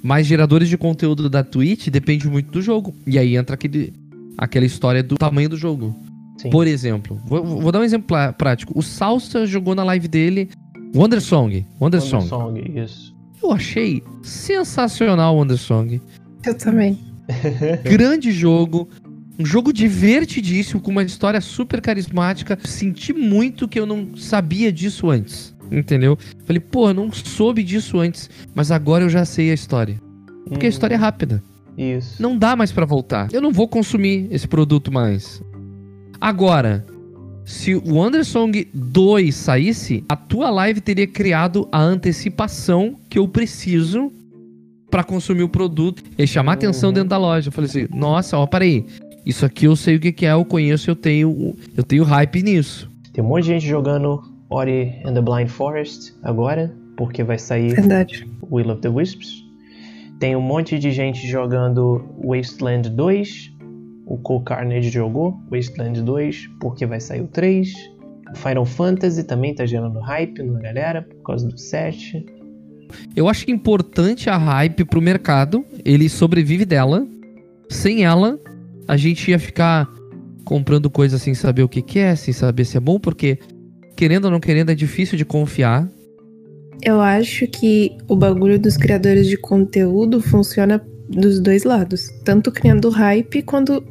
Mas 0.03 0.27
geradores 0.27 0.67
de 0.67 0.77
conteúdo 0.77 1.29
da 1.29 1.45
Twitch 1.45 1.87
depende 1.87 2.27
muito 2.27 2.51
do 2.51 2.61
jogo. 2.61 2.93
E 3.07 3.17
aí 3.17 3.37
entra 3.37 3.55
aquele, 3.55 3.93
aquela 4.37 4.65
história 4.65 5.03
do 5.03 5.15
tamanho 5.15 5.49
do 5.49 5.57
jogo. 5.57 5.95
Sim. 6.37 6.49
Por 6.49 6.67
exemplo, 6.67 7.19
vou, 7.25 7.43
vou 7.43 7.71
dar 7.71 7.79
um 7.79 7.83
exemplo 7.83 8.17
prático. 8.37 8.77
O 8.77 8.81
Salsa 8.81 9.45
jogou 9.45 9.75
na 9.75 9.83
live 9.83 10.07
dele 10.07 10.49
Wonder 10.95 11.21
Song. 11.21 11.65
Wonder 11.79 12.01
Song. 12.01 12.27
Song, 12.27 12.61
isso. 12.75 13.15
Eu 13.41 13.51
achei 13.51 14.03
sensacional 14.21 15.35
o 15.35 15.39
Wonder 15.39 15.57
Song. 15.57 16.01
Eu 16.45 16.57
também. 16.57 16.97
Grande 17.83 18.31
jogo. 18.31 18.87
Um 19.37 19.45
jogo 19.45 19.73
divertidíssimo, 19.73 20.79
com 20.79 20.91
uma 20.91 21.03
história 21.03 21.41
super 21.41 21.81
carismática. 21.81 22.57
Senti 22.63 23.11
muito 23.11 23.67
que 23.67 23.79
eu 23.79 23.85
não 23.85 24.15
sabia 24.15 24.71
disso 24.71 25.09
antes. 25.09 25.55
Entendeu? 25.71 26.17
Falei, 26.45 26.59
pô, 26.59 26.89
eu 26.89 26.93
não 26.93 27.11
soube 27.11 27.63
disso 27.63 27.99
antes. 27.99 28.29
Mas 28.53 28.69
agora 28.69 29.03
eu 29.03 29.09
já 29.09 29.25
sei 29.25 29.49
a 29.49 29.53
história. 29.55 29.99
Porque 30.47 30.67
a 30.67 30.69
história 30.69 30.93
é 30.93 30.97
rápida. 30.97 31.43
Isso. 31.77 32.21
Não 32.21 32.37
dá 32.37 32.55
mais 32.55 32.71
pra 32.71 32.85
voltar. 32.85 33.27
Eu 33.33 33.41
não 33.41 33.51
vou 33.51 33.67
consumir 33.67 34.27
esse 34.31 34.47
produto 34.47 34.91
mais. 34.91 35.41
Agora, 36.21 36.85
se 37.45 37.75
o 37.75 38.01
Undersong 38.05 38.67
2 38.73 39.33
saísse, 39.35 40.03
a 40.07 40.15
tua 40.15 40.49
live 40.49 40.79
teria 40.81 41.07
criado 41.07 41.67
a 41.71 41.81
antecipação 41.81 42.95
que 43.09 43.19
eu 43.19 43.27
preciso 43.27 44.11
pra 44.89 45.03
consumir 45.03 45.43
o 45.43 45.49
produto 45.49 46.03
e 46.17 46.27
chamar 46.27 46.53
atenção 46.53 46.89
Uhum. 46.89 46.93
dentro 46.93 47.09
da 47.09 47.17
loja. 47.17 47.47
Eu 47.49 47.51
falei 47.51 47.69
assim: 47.69 47.87
"Nossa, 47.93 48.37
ó, 48.37 48.45
peraí. 48.45 48.85
Isso 49.25 49.45
aqui 49.45 49.65
eu 49.65 49.75
sei 49.75 49.95
o 49.95 49.99
que 49.99 50.11
que 50.11 50.25
é, 50.25 50.33
eu 50.33 50.43
conheço, 50.45 50.89
eu 50.89 50.95
tenho, 50.95 51.55
eu 51.75 51.83
tenho 51.83 52.03
hype 52.03 52.43
nisso". 52.43 52.89
Tem 53.11 53.23
um 53.23 53.27
monte 53.27 53.43
de 53.43 53.47
gente 53.49 53.65
jogando 53.67 54.21
Ori 54.49 54.93
and 55.05 55.13
the 55.13 55.21
Blind 55.21 55.47
Forest 55.47 56.13
agora, 56.21 56.71
porque 56.95 57.23
vai 57.23 57.39
sair 57.39 57.73
Verdade. 57.73 58.27
Will 58.51 58.69
of 58.69 58.81
the 58.81 58.89
Wisps. 58.89 59.42
Tem 60.23 60.37
um 60.37 60.41
monte 60.41 60.79
de 60.79 60.89
gente 60.89 61.27
jogando 61.27 62.01
Wasteland 62.23 62.89
2. 62.91 63.51
O 64.05 64.17
Cole 64.19 64.45
Carnage 64.45 64.89
jogou 64.89 65.37
Wasteland 65.51 66.01
2 66.01 66.49
porque 66.61 66.85
vai 66.85 67.01
sair 67.01 67.19
o 67.19 67.27
3. 67.27 67.73
Final 68.33 68.63
Fantasy 68.65 69.25
também 69.25 69.53
tá 69.53 69.65
gerando 69.65 69.99
hype 69.99 70.41
na 70.41 70.61
galera 70.61 71.01
por 71.01 71.21
causa 71.23 71.45
do 71.45 71.57
7. 71.57 72.25
Eu 73.13 73.27
acho 73.27 73.51
importante 73.51 74.29
a 74.29 74.37
hype 74.37 74.85
pro 74.85 75.01
mercado, 75.01 75.65
ele 75.83 76.07
sobrevive 76.07 76.63
dela. 76.63 77.05
Sem 77.67 78.05
ela, 78.05 78.39
a 78.87 78.95
gente 78.95 79.29
ia 79.29 79.37
ficar 79.37 79.89
comprando 80.45 80.89
coisa 80.89 81.17
sem 81.17 81.33
saber 81.33 81.63
o 81.63 81.67
que, 81.67 81.81
que 81.81 81.99
é, 81.99 82.15
sem 82.15 82.33
saber 82.33 82.63
se 82.63 82.77
é 82.77 82.79
bom, 82.79 82.97
porque 82.97 83.39
querendo 83.93 84.23
ou 84.23 84.31
não 84.31 84.39
querendo 84.39 84.71
é 84.71 84.75
difícil 84.75 85.17
de 85.17 85.25
confiar. 85.25 85.85
Eu 86.81 86.99
acho 86.99 87.47
que 87.47 87.97
o 88.07 88.15
bagulho 88.15 88.59
dos 88.59 88.77
criadores 88.77 89.27
de 89.27 89.37
conteúdo 89.37 90.21
funciona 90.21 90.81
dos 91.09 91.39
dois 91.39 91.63
lados. 91.63 92.09
Tanto 92.23 92.51
criando 92.51 92.89
hype 92.89 93.41
quanto 93.43 93.83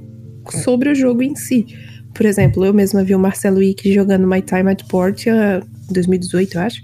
sobre 0.51 0.91
o 0.91 0.95
jogo 0.95 1.23
em 1.23 1.37
si. 1.37 1.67
Por 2.15 2.27
exemplo, 2.27 2.65
eu 2.65 2.75
mesma 2.75 3.03
vi 3.03 3.15
o 3.15 3.19
Marcelo 3.19 3.59
Wick 3.59 3.93
jogando 3.93 4.27
My 4.27 4.43
Time 4.43 4.71
at 4.71 4.85
Port 4.89 5.27
em 5.27 5.33
2018, 5.91 6.55
eu 6.57 6.61
acho. 6.61 6.83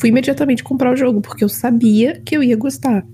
fui 0.00 0.08
imediatamente 0.08 0.64
comprar 0.64 0.92
o 0.92 0.96
jogo, 0.96 1.20
porque 1.20 1.44
eu 1.44 1.48
sabia 1.48 2.20
que 2.24 2.36
eu 2.36 2.42
ia 2.42 2.56
gostar. 2.56 3.06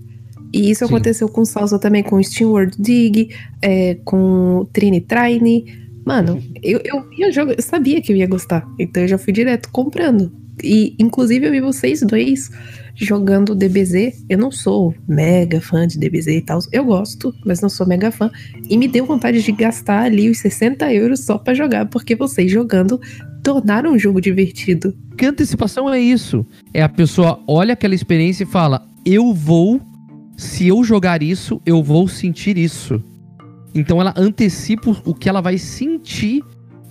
E 0.52 0.70
isso 0.70 0.86
Sim. 0.86 0.92
aconteceu 0.92 1.28
com 1.28 1.44
Salsa 1.44 1.78
também, 1.78 2.02
com 2.02 2.22
Steam 2.22 2.50
World 2.50 2.76
Dig, 2.78 3.30
é, 3.60 3.96
com 4.04 4.66
Trini 4.72 5.00
Trine. 5.00 5.81
Mano, 6.04 6.42
eu, 6.62 6.80
eu 6.84 7.28
o 7.28 7.32
jogo, 7.32 7.52
eu 7.52 7.62
sabia 7.62 8.00
que 8.00 8.12
eu 8.12 8.16
ia 8.16 8.26
gostar. 8.26 8.66
Então 8.78 9.02
eu 9.02 9.08
já 9.08 9.18
fui 9.18 9.32
direto 9.32 9.70
comprando. 9.70 10.32
E, 10.62 10.94
inclusive, 10.98 11.46
eu 11.46 11.50
vi 11.50 11.60
vocês 11.60 12.02
dois 12.02 12.50
jogando 12.94 13.54
DBZ. 13.54 14.24
Eu 14.28 14.38
não 14.38 14.50
sou 14.50 14.94
mega 15.08 15.60
fã 15.60 15.86
de 15.86 15.98
DBZ 15.98 16.28
e 16.28 16.40
tal. 16.40 16.58
Eu 16.70 16.84
gosto, 16.84 17.34
mas 17.44 17.60
não 17.60 17.68
sou 17.68 17.86
mega 17.86 18.10
fã. 18.10 18.30
E 18.68 18.76
me 18.76 18.86
deu 18.86 19.06
vontade 19.06 19.42
de 19.42 19.52
gastar 19.52 20.02
ali 20.02 20.28
os 20.28 20.38
60 20.38 20.92
euros 20.92 21.20
só 21.20 21.38
pra 21.38 21.54
jogar, 21.54 21.86
porque 21.86 22.14
vocês 22.14 22.50
jogando 22.50 23.00
tornaram 23.42 23.92
um 23.92 23.98
jogo 23.98 24.20
divertido. 24.20 24.94
Porque 25.08 25.26
antecipação 25.26 25.92
é 25.92 25.98
isso. 25.98 26.46
É 26.72 26.82
a 26.82 26.88
pessoa 26.88 27.40
olha 27.46 27.72
aquela 27.72 27.94
experiência 27.94 28.44
e 28.44 28.46
fala: 28.46 28.86
Eu 29.04 29.32
vou, 29.32 29.80
se 30.36 30.68
eu 30.68 30.84
jogar 30.84 31.22
isso, 31.22 31.60
eu 31.64 31.82
vou 31.82 32.06
sentir 32.08 32.56
isso. 32.58 33.02
Então 33.74 34.00
ela 34.00 34.12
antecipa 34.16 34.96
o 35.04 35.14
que 35.14 35.28
ela 35.28 35.40
vai 35.40 35.58
sentir 35.58 36.42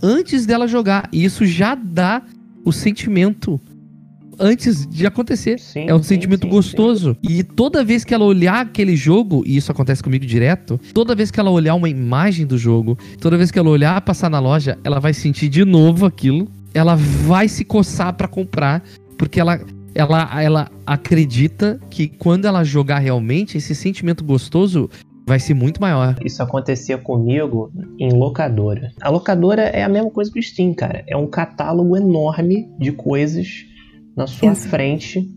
antes 0.02 0.46
dela 0.46 0.68
jogar. 0.68 1.10
E 1.12 1.24
isso 1.24 1.46
já 1.46 1.76
dá 1.76 2.22
o 2.66 2.72
sentimento 2.72 3.60
antes 4.40 4.88
de 4.88 5.06
acontecer. 5.06 5.60
Sim, 5.60 5.86
É 5.88 5.94
um 5.94 6.00
sim, 6.02 6.10
sentimento 6.16 6.44
sim, 6.44 6.50
gostoso. 6.50 7.16
E 7.22 7.44
toda 7.44 7.84
vez 7.84 8.04
que 8.04 8.14
ela 8.14 8.26
olhar 8.26 8.62
aquele 8.62 8.96
jogo, 8.96 9.44
e 9.46 9.56
isso 9.56 9.72
acontece 9.72 10.02
comigo 10.02 10.26
direto, 10.26 10.80
toda 10.94 11.14
vez 11.14 11.30
que 11.30 11.40
ela 11.40 11.52
olhar 11.52 11.76
uma 11.76 11.90
imagem 11.90 12.46
do 12.46 12.58
jogo, 12.58 12.98
toda 13.20 13.38
vez 13.38 13.52
que 13.52 13.60
ela 13.60 13.70
olhar 13.70 14.02
passar 14.02 14.30
na 14.30 14.40
loja, 14.40 14.78
ela 14.84 15.00
vai 15.00 15.14
sentir 15.14 15.48
de 15.48 15.64
novo 15.64 16.06
aquilo. 16.06 16.50
Ela 16.74 16.96
vai 16.96 17.48
se 17.48 17.64
coçar 17.64 18.14
pra 18.14 18.28
comprar, 18.28 18.82
porque 19.18 19.40
ela 19.40 19.60
ela 19.94 20.42
ela 20.42 20.72
acredita 20.86 21.78
que 21.90 22.08
quando 22.08 22.46
ela 22.46 22.64
jogar 22.64 23.00
realmente, 23.00 23.58
esse 23.58 23.76
sentimento 23.76 24.24
gostoso 24.24 24.90
vai 25.26 25.40
ser 25.40 25.54
muito 25.54 25.80
maior. 25.82 26.16
Isso 26.24 26.42
acontecia 26.42 26.98
comigo 26.98 27.72
em 28.00 28.12
locadora. 28.12 28.92
A 29.02 29.10
locadora 29.10 29.64
é 29.64 29.84
a 29.84 29.90
mesma 29.90 30.10
coisa 30.10 30.32
que 30.32 30.40
o 30.40 30.44
Steam, 30.44 30.74
cara. 30.74 31.04
É 31.08 31.16
um 31.16 31.28
catálogo 31.28 31.96
enorme 31.96 32.70
de 32.80 32.92
coisas 32.92 33.66
na 34.16 34.28
sua 34.28 34.52
Exato. 34.52 34.70
frente 34.70 35.30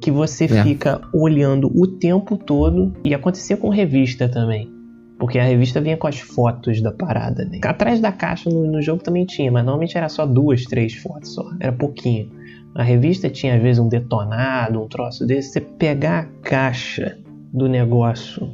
que 0.00 0.10
você 0.10 0.44
É. 0.44 0.62
fica 0.62 1.00
olhando 1.14 1.70
o 1.74 1.86
tempo 1.86 2.36
todo. 2.36 2.92
E 3.04 3.14
acontecia 3.14 3.56
com 3.56 3.68
revista 3.70 4.28
também. 4.28 4.70
Porque 5.18 5.38
a 5.38 5.44
revista 5.44 5.80
vinha 5.80 5.96
com 5.96 6.06
as 6.06 6.18
fotos 6.18 6.82
da 6.82 6.90
parada. 6.92 7.44
Né? 7.44 7.58
Atrás 7.64 8.00
da 8.00 8.12
caixa 8.12 8.50
no, 8.50 8.66
no 8.70 8.82
jogo 8.82 9.02
também 9.02 9.24
tinha, 9.24 9.50
mas 9.50 9.64
normalmente 9.64 9.96
era 9.96 10.08
só 10.08 10.26
duas, 10.26 10.64
três 10.64 10.94
fotos 10.94 11.34
só. 11.34 11.44
Era 11.60 11.72
pouquinho. 11.72 12.30
A 12.74 12.82
revista 12.82 13.30
tinha 13.30 13.54
às 13.54 13.62
vezes 13.62 13.78
um 13.78 13.88
detonado, 13.88 14.82
um 14.82 14.88
troço 14.88 15.24
desse. 15.24 15.52
Você 15.52 15.60
pegar 15.60 16.24
a 16.24 16.24
caixa 16.42 17.16
do 17.52 17.68
negócio 17.68 18.52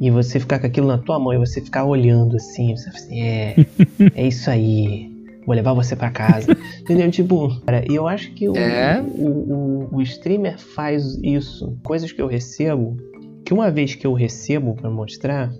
e 0.00 0.10
você 0.10 0.38
ficar 0.38 0.58
com 0.58 0.66
aquilo 0.66 0.86
na 0.86 0.98
tua 0.98 1.18
mão 1.18 1.32
e 1.32 1.38
você 1.38 1.60
ficar 1.60 1.84
olhando 1.84 2.36
assim, 2.36 2.76
você 2.76 2.88
assim, 2.88 3.20
é, 3.20 3.66
é 4.14 4.26
isso 4.26 4.48
aí, 4.50 5.10
vou 5.44 5.54
levar 5.54 5.72
você 5.72 5.96
pra 5.96 6.10
casa. 6.10 6.56
Entendeu? 6.80 7.10
Tipo, 7.10 7.60
cara, 7.62 7.84
eu 7.90 8.06
acho 8.06 8.32
que 8.32 8.48
o, 8.48 8.56
É. 8.56 9.02
o, 9.02 9.88
o, 9.90 9.96
o 9.96 10.02
streamer 10.02 10.58
faz 10.58 11.18
isso. 11.22 11.76
Coisas 11.82 12.12
que 12.12 12.22
eu 12.22 12.26
recebo, 12.26 12.96
que 13.44 13.52
uma 13.52 13.70
vez 13.70 13.94
que 13.94 14.06
eu 14.06 14.12
recebo 14.12 14.74
pra 14.74 14.90
mostrar, 14.90 15.52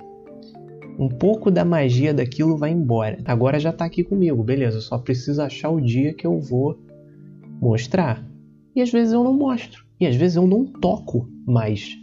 um 0.98 1.09
pouco 1.09 1.51
da 1.51 1.64
magia 1.64 2.12
daquilo 2.12 2.57
vai 2.57 2.70
embora. 2.70 3.18
Agora 3.24 3.59
já 3.59 3.72
tá 3.72 3.85
aqui 3.85 4.03
comigo, 4.03 4.42
beleza, 4.42 4.79
eu 4.79 4.83
só 4.83 4.98
preciso 4.98 5.40
achar 5.42 5.70
o 5.70 5.81
dia 5.81 6.12
que 6.12 6.27
eu 6.27 6.40
vou 6.40 6.79
mostrar. 7.61 8.24
E 8.74 8.83
às 8.83 8.90
vezes 8.90 9.12
eu 9.12 9.24
não 9.24 9.33
mostro. 9.33 9.85
E 10.01 10.07
às 10.07 10.14
vezes 10.14 10.37
eu 10.37 10.46
não 10.46 10.64
toco 10.64 11.29
mais 11.46 11.98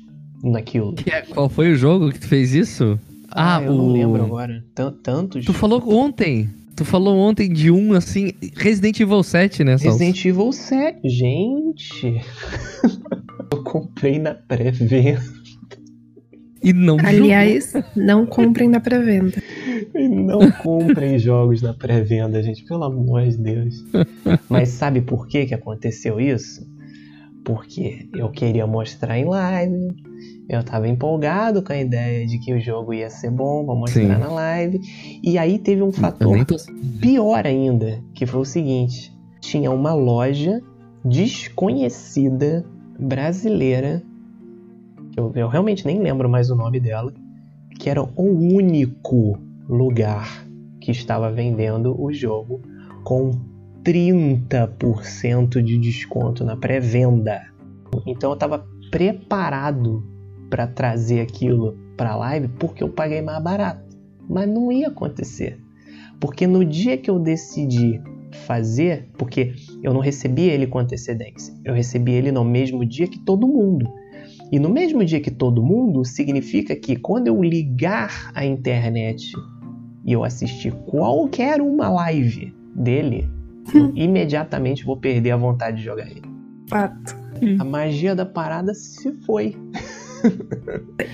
naquilo. 0.52 0.96
Qual 1.34 1.50
foi 1.50 1.72
o 1.72 1.76
jogo 1.76 2.12
que 2.12 2.20
tu 2.20 2.28
fez 2.28 2.54
isso? 2.54 3.00
Ah, 3.32 3.62
eu 3.64 3.74
não 3.74 3.88
o- 3.88 3.92
lembro 3.92 4.24
agora. 4.24 4.64
Tan- 4.74 4.94
Tantos. 5.04 5.46
Tu 5.46 5.54
falou 5.54 5.82
ontem. 5.92 6.50
Tu 6.76 6.84
falou 6.84 7.18
ontem 7.18 7.52
de 7.52 7.72
um 7.72 7.94
assim, 7.94 8.34
Resident 8.56 9.00
Evil 9.00 9.24
7, 9.24 9.64
né, 9.64 9.78
Salso? 9.78 9.98
Resident 9.98 10.26
Evil 10.26 10.52
7. 10.52 11.00
Gente. 11.08 12.22
eu 13.52 13.64
comprei 13.64 14.20
na 14.20 14.34
pré-venda. 14.34 15.22
E 16.64 16.74
não 16.74 16.98
jogou. 16.98 17.10
Aliás, 17.14 17.74
não 17.96 18.26
comprem 18.26 18.68
na 18.68 18.80
pré-venda. 18.80 19.42
E 19.94 20.08
Não 20.10 20.52
comprem 20.52 21.18
jogos 21.20 21.62
na 21.62 21.74
pré-venda, 21.74 22.42
gente. 22.42 22.64
Pelo 22.66 22.84
amor 22.86 23.22
de 23.28 23.38
Deus. 23.38 23.84
Mas 24.50 24.70
sabe 24.70 25.00
por 25.02 25.28
que, 25.28 25.46
que 25.46 25.54
aconteceu 25.54 26.20
isso? 26.20 26.66
Porque 27.44 28.10
eu 28.16 28.30
queria 28.30 28.66
mostrar 28.66 29.18
em 29.20 29.26
live. 29.26 29.96
Eu 30.48 30.64
tava 30.64 30.88
empolgado 30.88 31.64
com 31.64 31.74
a 31.74 31.78
ideia 31.78 32.26
de 32.26 32.38
que 32.38 32.54
o 32.54 32.60
jogo 32.60 32.94
ia 32.94 33.10
ser 33.10 33.32
bom 33.32 33.66
pra 33.66 33.74
mostrar 33.74 34.02
Sim. 34.02 34.20
na 34.20 34.28
live. 34.28 34.80
E 35.24 35.38
aí 35.38 35.58
teve 35.58 35.82
um 35.82 35.92
fator 35.92 36.46
tô... 36.46 36.56
Pior 37.02 37.46
ainda, 37.46 38.00
que 38.14 38.26
foi 38.26 38.42
o 38.42 38.46
seguinte: 38.46 39.12
tinha 39.42 39.72
uma 39.72 39.94
loja 39.94 40.62
desconhecida 41.04 42.64
brasileira, 43.00 44.04
que 45.12 45.20
eu, 45.20 45.32
eu 45.36 45.48
realmente 45.48 45.86
nem 45.86 46.00
lembro 46.00 46.30
mais 46.30 46.50
o 46.50 46.56
nome 46.56 46.80
dela, 46.80 47.12
que 47.80 47.90
era 47.90 48.04
o 48.04 48.56
único 48.56 49.38
lugar 49.68 50.46
que 50.80 50.92
estava 50.92 51.32
vendendo 51.32 52.00
o 52.00 52.14
jogo 52.14 52.62
com 53.04 53.32
30% 53.84 55.62
de 55.62 55.78
desconto 55.78 56.44
na 56.44 56.56
pré-venda. 56.56 57.42
Então 58.06 58.30
eu 58.32 58.34
estava 58.36 58.66
preparado 58.92 60.15
para 60.50 60.68
trazer 60.68 61.22
aquilo 61.22 61.78
para 61.98 62.16
live 62.16 62.48
porque 62.60 62.84
eu 62.84 62.90
paguei 62.90 63.22
mais 63.22 63.42
barato, 63.44 63.98
mas 64.30 64.48
não 64.48 64.72
ia 64.72 64.88
acontecer. 64.88 65.60
Porque 66.20 66.48
no 66.48 66.64
dia 66.64 66.98
que 66.98 67.10
eu 67.10 67.20
decidi 67.20 68.02
fazer, 68.46 69.10
porque 69.18 69.54
eu 69.82 69.94
não 69.94 70.02
recebi 70.02 70.44
ele 70.44 70.68
com 70.68 70.80
antecedência, 70.80 71.54
eu 71.64 71.74
recebi 71.74 72.12
ele 72.14 72.32
no 72.32 72.44
mesmo 72.44 72.86
dia 72.86 73.08
que 73.08 73.20
todo 73.20 73.48
mundo. 73.48 73.90
E 74.52 74.60
no 74.60 74.70
mesmo 74.70 75.04
dia 75.04 75.20
que 75.20 75.32
todo 75.32 75.64
mundo 75.64 76.06
significa 76.06 76.76
que 76.76 76.96
quando 76.96 77.28
eu 77.28 77.42
ligar 77.42 78.32
a 78.34 78.46
internet 78.46 79.32
e 80.06 80.12
eu 80.12 80.24
assistir 80.24 80.72
qualquer 80.86 81.62
uma 81.62 81.90
live 81.90 82.54
dele, 82.76 83.30
eu 83.74 83.92
imediatamente 83.96 84.86
vou 84.86 84.98
perder 84.98 85.32
a 85.32 85.38
vontade 85.38 85.78
de 85.78 85.84
jogar 85.84 86.10
ele. 86.10 86.22
Fato. 86.70 87.26
A 87.60 87.64
magia 87.64 88.16
da 88.16 88.26
parada 88.26 88.74
se 88.74 89.12
foi. 89.24 89.56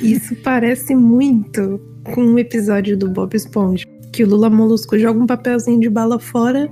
Isso 0.02 0.36
parece 0.38 0.96
muito 0.96 1.80
com 2.14 2.24
um 2.24 2.40
episódio 2.40 2.98
do 2.98 3.10
Bob 3.10 3.36
Esponja. 3.36 3.86
Que 4.12 4.24
o 4.24 4.28
Lula 4.28 4.50
Molusco 4.50 4.98
joga 4.98 5.20
um 5.20 5.26
papelzinho 5.26 5.80
de 5.80 5.90
bala 5.90 6.20
fora. 6.20 6.70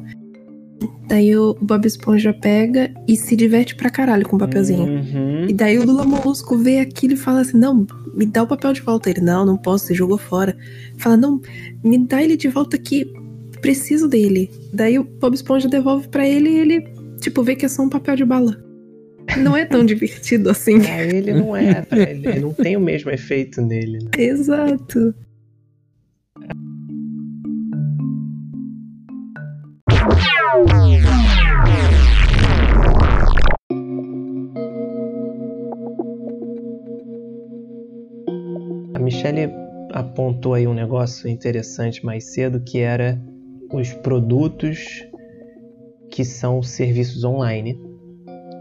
Daí 1.08 1.36
o 1.36 1.56
Bob 1.62 1.86
Esponja 1.86 2.34
pega 2.34 2.94
e 3.08 3.16
se 3.16 3.36
diverte 3.36 3.76
pra 3.76 3.90
caralho 3.90 4.28
com 4.28 4.36
o 4.36 4.40
papelzinho. 4.40 4.86
Uhum. 4.86 5.48
E 5.48 5.54
daí 5.54 5.78
o 5.78 5.86
Lula 5.86 6.06
Molusco 6.06 6.58
vê 6.58 6.80
aquilo 6.80 7.14
e 7.14 7.18
fala 7.18 7.42
assim: 7.42 7.58
Não, 7.58 7.86
me 8.14 8.26
dá 8.26 8.44
o 8.44 8.48
papel 8.48 8.74
de 8.74 8.82
volta. 8.82 9.10
Ele: 9.10 9.22
Não, 9.22 9.46
não 9.46 9.58
posso, 9.58 9.88
você 9.88 9.94
jogou 9.94 10.18
fora. 10.18 10.56
Fala: 10.98 11.18
Não, 11.18 11.42
me 11.84 11.98
dá 11.98 12.22
ele 12.22 12.38
de 12.38 12.48
volta 12.48 12.76
aqui, 12.76 13.12
preciso 13.62 14.08
dele. 14.08 14.52
Daí 14.74 15.00
o 15.00 15.04
Bob 15.04 15.34
Esponja 15.34 15.68
devolve 15.68 16.08
pra 16.08 16.28
ele 16.28 16.50
e 16.50 16.60
ele, 16.60 16.88
tipo, 17.20 17.44
vê 17.44 17.56
que 17.56 17.66
é 17.66 17.70
só 17.70 17.82
um 17.82 17.90
papel 17.90 18.16
de 18.16 18.26
bala. 18.26 18.69
Não 19.38 19.56
é 19.56 19.66
tão 19.66 19.86
divertido 19.86 20.50
assim. 20.50 20.82
Pra 20.82 21.04
ele 21.04 21.34
não 21.34 21.56
é, 21.56 21.82
pra 21.86 22.00
ele, 22.00 22.28
ele 22.28 22.40
não 22.40 22.54
tem 22.54 22.76
o 22.76 22.80
mesmo 22.80 23.12
efeito 23.12 23.62
nele, 23.62 24.00
né? 24.00 24.10
Exato. 24.18 25.14
A 38.94 39.00
Michelle 39.00 39.52
apontou 39.92 40.54
aí 40.54 40.68
um 40.68 40.74
negócio 40.74 41.30
interessante 41.30 42.06
mais 42.06 42.34
cedo 42.34 42.62
que 42.62 42.80
era 42.80 43.22
os 43.72 43.94
produtos 43.94 45.08
que 46.12 46.26
são 46.26 46.62
serviços 46.62 47.24
online 47.24 47.89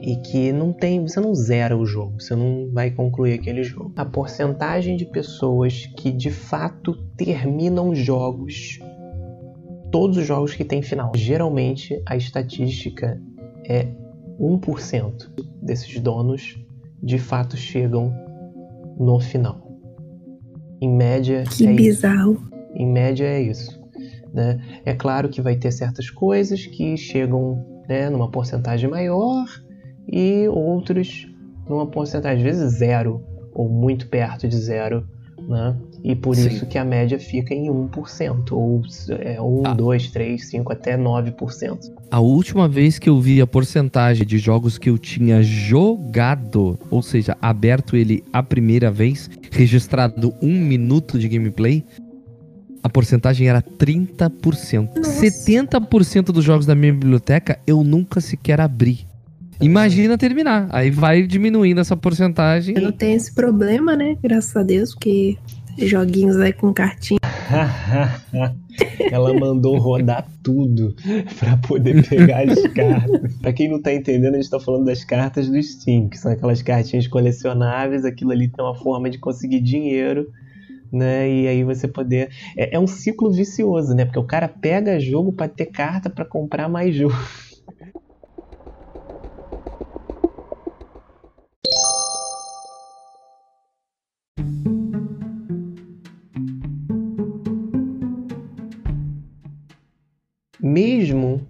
e 0.01 0.17
que 0.17 0.53
não 0.53 0.73
tem, 0.73 1.03
você 1.03 1.21
não 1.21 1.35
zera 1.35 1.77
o 1.77 1.85
jogo, 1.85 2.21
você 2.21 2.35
não 2.35 2.71
vai 2.73 2.91
concluir 2.91 3.35
aquele 3.35 3.63
jogo. 3.63 3.93
A 3.97 4.05
porcentagem 4.05 4.97
de 4.97 5.05
pessoas 5.05 5.87
que 5.97 6.13
de 6.13 6.31
fato 6.31 6.95
terminam 7.17 7.95
jogos, 7.95 8.79
todos 9.91 10.17
os 10.17 10.27
jogos 10.27 10.55
que 10.55 10.65
têm 10.65 10.83
final, 10.83 11.13
geralmente 11.15 12.01
a 12.07 12.17
estatística 12.17 13.21
é 13.65 13.89
1% 14.41 15.31
desses 15.61 15.99
donos 16.01 16.57
de 17.03 17.19
fato 17.19 17.57
chegam 17.57 18.13
no 18.99 19.19
final. 19.21 19.67
Em 20.81 20.89
média, 20.89 21.43
Que 21.45 21.67
é 21.67 21.71
isso. 21.73 21.77
bizarro. 21.77 22.49
Em 22.75 22.87
média 22.87 23.25
é 23.25 23.43
isso. 23.43 23.79
Né? 24.33 24.61
É 24.85 24.95
claro 24.95 25.29
que 25.29 25.41
vai 25.41 25.57
ter 25.57 25.73
certas 25.73 26.09
coisas 26.11 26.65
que 26.67 26.97
chegam 26.97 27.65
né, 27.89 28.09
numa 28.11 28.31
porcentagem 28.31 28.89
maior 28.89 29.47
e 30.11 30.49
outros 30.49 31.29
numa 31.69 31.87
porcentagem, 31.87 32.39
às 32.39 32.43
vezes 32.43 32.79
zero 32.79 33.23
ou 33.53 33.69
muito 33.69 34.09
perto 34.09 34.49
de 34.49 34.57
zero, 34.57 35.05
né? 35.49 35.77
E 36.05 36.15
por 36.15 36.37
Sim. 36.37 36.47
isso 36.49 36.67
que 36.67 36.79
a 36.79 36.85
média 36.85 37.19
fica 37.19 37.53
em 37.53 37.69
1%, 37.69 38.53
ou 38.53 38.83
é, 39.21 39.41
1, 39.41 39.63
Ah. 39.67 39.75
2, 39.75 40.11
3, 40.11 40.49
5, 40.49 40.73
até 40.73 40.97
9%. 40.97 41.79
A 42.11 42.21
última 42.21 42.69
vez 42.69 42.99
que 42.99 43.09
eu 43.09 43.21
vi 43.21 43.41
a 43.41 43.47
porcentagem 43.47 44.25
de 44.25 44.39
jogos 44.39 44.79
que 44.79 44.89
eu 44.89 44.97
tinha 44.97 45.43
jogado, 45.43 46.79
ou 46.91 47.03
seja, 47.03 47.37
aberto 47.43 47.97
ele 47.97 48.23
a 48.33 48.43
primeira 48.43 48.91
vez, 48.91 49.29
registrado 49.51 50.33
um 50.41 50.55
minuto 50.55 51.19
de 51.19 51.29
gameplay, 51.29 51.85
a 52.81 52.89
porcentagem 52.89 53.49
era 53.49 53.61
30%. 53.61 54.97
Nossa. 54.97 55.11
70% 55.21 56.27
dos 56.27 56.45
jogos 56.45 56.65
da 56.65 56.77
minha 56.77 56.93
biblioteca 56.93 57.59
eu 57.67 57.83
nunca 57.83 58.21
sequer 58.21 58.61
abri. 58.61 59.08
Imagina 59.61 60.17
terminar. 60.17 60.69
Aí 60.71 60.91
vai 60.91 61.23
diminuindo 61.27 61.81
essa 61.81 61.97
porcentagem. 61.97 62.77
Eu 62.77 62.83
não 62.83 62.93
tenho 62.93 63.17
esse 63.17 63.35
problema, 63.35 63.97
né? 63.97 64.17
Graças 64.23 64.55
a 64.57 64.63
Deus, 64.63 64.95
porque 64.95 65.37
joguinhos 65.77 66.37
aí 66.39 66.53
com 66.53 66.73
cartinha. 66.73 67.21
Ela 69.11 69.35
mandou 69.35 69.77
rodar 69.79 70.27
tudo 70.43 70.95
pra 71.39 71.57
poder 71.57 72.07
pegar 72.09 72.49
as 72.49 72.63
cartas. 72.73 73.37
Pra 73.41 73.53
quem 73.53 73.69
não 73.69 73.81
tá 73.81 73.93
entendendo, 73.93 74.35
a 74.35 74.41
gente 74.41 74.51
tá 74.51 74.61
falando 74.61 74.85
das 74.85 75.05
cartas 75.05 75.49
do 75.49 75.61
Steam, 75.61 76.09
que 76.09 76.19
são 76.19 76.31
aquelas 76.31 76.63
cartinhas 76.63 77.09
colecionáveis. 77.09 78.05
Aquilo 78.05 78.31
ali 78.31 78.49
tem 78.49 78.65
uma 78.65 78.75
forma 78.75 79.11
de 79.11 79.19
conseguir 79.19 79.61
dinheiro, 79.61 80.29
né? 80.93 81.29
E 81.29 81.49
aí 81.49 81.65
você 81.65 81.89
poder. 81.89 82.31
É, 82.57 82.77
é 82.77 82.79
um 82.79 82.87
ciclo 82.87 83.33
vicioso, 83.33 83.95
né? 83.95 84.05
Porque 84.05 84.19
o 84.19 84.25
cara 84.25 84.49
pega 84.49 85.01
jogo 85.01 85.33
pra 85.33 85.49
ter 85.49 85.67
carta 85.67 86.09
pra 86.09 86.25
comprar 86.25 86.69
mais 86.69 86.95
jogo. 86.95 87.17
Mesmo 100.61 101.47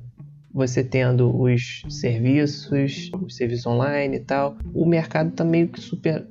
você 0.53 0.83
tendo 0.83 1.41
os 1.41 1.83
serviços, 1.89 3.11
os 3.23 3.37
serviços 3.37 3.67
online 3.67 4.17
e 4.17 4.21
tal, 4.21 4.57
o 4.75 4.87
mercado 4.87 5.31
tá 5.31 5.45
meio 5.45 5.69
que 5.69 5.81
super 5.81 6.27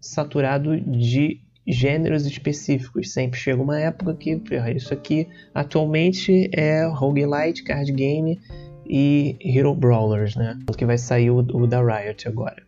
saturado 0.00 0.78
de 0.80 1.40
gêneros 1.66 2.26
específicos. 2.26 3.12
Sempre 3.12 3.38
chega 3.38 3.62
uma 3.62 3.78
época 3.78 4.14
que 4.14 4.40
isso 4.74 4.92
aqui 4.92 5.28
atualmente 5.54 6.50
é 6.52 6.86
roguelite, 6.86 7.62
card 7.62 7.92
game 7.92 8.40
e 8.86 9.36
hero 9.44 9.74
brawlers, 9.74 10.34
né? 10.34 10.58
Que 10.76 10.86
vai 10.86 10.96
sair 10.96 11.30
o, 11.30 11.38
o 11.38 11.66
da 11.66 11.80
Riot 11.80 12.26
agora. 12.26 12.62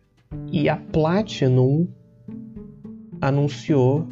E 0.51 0.69
a 0.69 0.77
Platinum 0.77 1.87
anunciou 3.19 4.07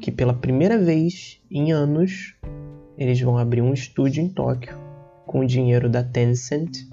que 0.00 0.10
pela 0.10 0.32
primeira 0.32 0.78
vez 0.78 1.40
em 1.50 1.70
anos 1.70 2.34
eles 2.96 3.20
vão 3.20 3.38
abrir 3.38 3.60
um 3.60 3.72
estúdio 3.72 4.22
em 4.22 4.28
Tóquio 4.28 4.79
com 5.30 5.38
o 5.38 5.46
dinheiro 5.46 5.88
da 5.88 6.02
Tencent 6.02 6.88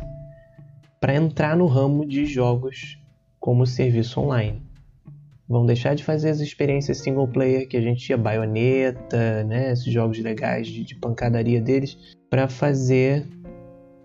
para 1.02 1.16
entrar 1.16 1.58
no 1.58 1.66
ramo 1.66 2.06
de 2.06 2.28
jogos 2.28 3.02
como 3.40 3.66
serviço 3.66 4.20
online. 4.20 4.62
Vão 5.50 5.66
deixar 5.66 5.96
de 5.96 6.04
fazer 6.04 6.30
as 6.30 6.40
experiências 6.40 7.00
single 7.00 7.28
player 7.28 7.68
que 7.68 7.76
a 7.76 7.82
gente 7.82 8.00
tinha, 8.00 8.16
baioneta, 8.16 9.44
né, 9.44 9.72
esses 9.72 9.92
jogos 9.92 10.20
legais 10.20 10.68
de, 10.68 10.84
de 10.84 10.96
pancadaria 10.98 11.60
deles, 11.60 11.98
para 12.30 12.48
fazer 12.48 13.26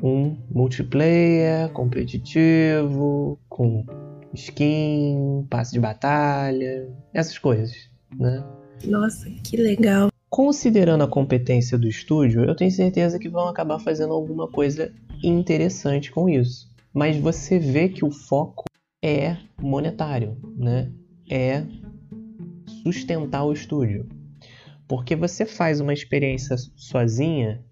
um 0.02 0.34
multiplayer 0.50 1.68
competitivo, 1.72 3.38
com 3.50 3.84
skin, 4.32 5.46
passe 5.50 5.74
de 5.74 5.80
batalha, 5.80 6.88
essas 7.12 7.36
coisas, 7.36 7.90
né? 8.18 8.42
Nossa, 8.86 9.28
que 9.44 9.58
legal. 9.58 10.11
Considerando 10.32 11.04
a 11.04 11.06
competência 11.06 11.76
do 11.76 11.86
estúdio, 11.86 12.42
eu 12.42 12.56
tenho 12.56 12.70
certeza 12.70 13.18
que 13.18 13.28
vão 13.28 13.48
acabar 13.48 13.78
fazendo 13.78 14.14
alguma 14.14 14.48
coisa 14.48 14.90
interessante 15.22 16.10
com 16.10 16.26
isso. 16.26 16.74
Mas 16.90 17.18
você 17.18 17.58
vê 17.58 17.90
que 17.90 18.02
o 18.02 18.10
foco 18.10 18.64
é 19.04 19.36
monetário, 19.60 20.38
né? 20.56 20.90
É 21.30 21.62
sustentar 22.82 23.44
o 23.44 23.52
estúdio. 23.52 24.08
Porque 24.88 25.14
você 25.14 25.44
faz 25.44 25.80
uma 25.80 25.92
experiência 25.92 26.56
sozinha, 26.76 27.62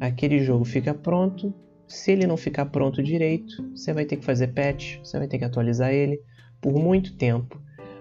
aquele 0.00 0.38
jogo 0.44 0.64
fica 0.64 0.94
pronto. 0.94 1.52
Se 1.88 2.12
ele 2.12 2.28
não 2.28 2.36
ficar 2.36 2.66
pronto 2.66 3.02
direito, 3.02 3.56
você 3.74 3.92
vai 3.92 4.04
ter 4.04 4.18
que 4.18 4.24
fazer 4.24 4.54
patch, 4.54 4.98
você 5.02 5.18
vai 5.18 5.26
ter 5.26 5.38
que 5.38 5.44
atualizar 5.44 5.92
ele 5.92 6.20
por 6.60 6.78
muito 6.78 7.16
tempo 7.16 7.60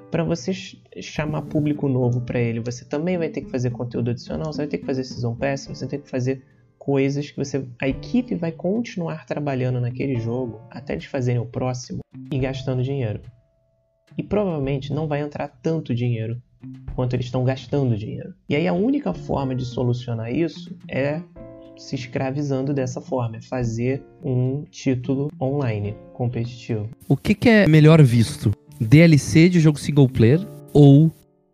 para 0.10 0.24
você 0.24 0.54
ch- 0.54 0.82
chamar 1.02 1.44
público 1.44 1.88
novo 1.88 2.22
para 2.22 2.40
ele, 2.40 2.60
você 2.60 2.86
também 2.86 3.18
vai 3.18 3.30
ter 3.30 3.42
que 3.42 3.52
fazer 3.52 3.72
conteúdo 3.72 4.12
adicional, 4.12 4.52
você 4.52 4.60
vai 4.60 4.68
ter 4.68 4.78
que 4.78 4.86
fazer 4.86 5.04
season 5.04 5.36
pass, 5.36 5.68
você 5.68 5.88
ter 5.88 6.00
que 6.00 6.10
fazer 6.10 6.44
coisas 6.78 7.30
que 7.30 7.38
você 7.38 7.68
a 7.82 7.88
equipe 7.88 8.34
vai 8.36 8.52
continuar 8.52 9.26
trabalhando 9.26 9.82
naquele 9.82 10.20
jogo 10.20 10.62
até 10.70 10.94
eles 10.94 11.06
fazerem 11.06 11.42
o 11.42 11.46
próximo 11.46 12.00
e 12.32 12.40
gastando 12.40 12.82
dinheiro. 12.82 13.22
E 14.18 14.24
provavelmente 14.24 14.94
não 14.94 15.08
vai 15.08 15.22
entrar 15.22 15.50
tanto 15.62 15.94
dinheiro 15.94 16.42
quanto 16.96 17.14
eles 17.14 17.26
estão 17.26 17.44
gastando 17.44 17.96
dinheiro. 17.98 18.34
E 18.50 18.56
aí 18.56 18.68
a 18.68 18.74
única 18.74 19.14
forma 19.14 19.54
de 19.54 19.66
solucionar 19.66 20.34
isso 20.34 20.76
é 20.88 21.22
se 21.78 21.96
escravizando 21.96 22.74
dessa 22.74 23.00
forma, 23.00 23.38
é 23.38 23.42
fazer 23.42 24.04
um 24.24 24.64
título 24.64 25.30
online 25.40 25.96
competitivo. 26.14 26.90
O 27.08 27.16
que, 27.16 27.36
que 27.36 27.50
é 27.50 27.68
melhor 27.68 28.02
visto? 28.02 28.52
DLC 28.80 29.50
de 29.50 29.60
jogo 29.60 29.80
single 29.80 30.08
player 30.08 30.46
ou 30.74 31.12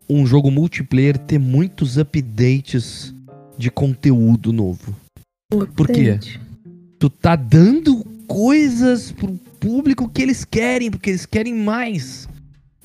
um 0.10 0.26
jogo 0.26 0.52
multiplayer 0.52 1.18
ter 1.18 1.40
muitos 1.40 1.98
updates 1.98 3.14
de 3.58 3.72
conteúdo 3.72 4.52
novo? 4.52 4.96
Por 5.76 5.88
quê? 5.88 6.20
Tu 7.00 7.10
tá 7.10 7.36
dando 7.36 8.04
coisas 8.28 9.12
pro 9.12 9.34
público 9.60 10.10
que 10.10 10.22
eles 10.22 10.44
querem, 10.44 10.92
porque 10.92 11.12
eles 11.12 11.26
querem 11.26 11.54
mais 11.54 12.28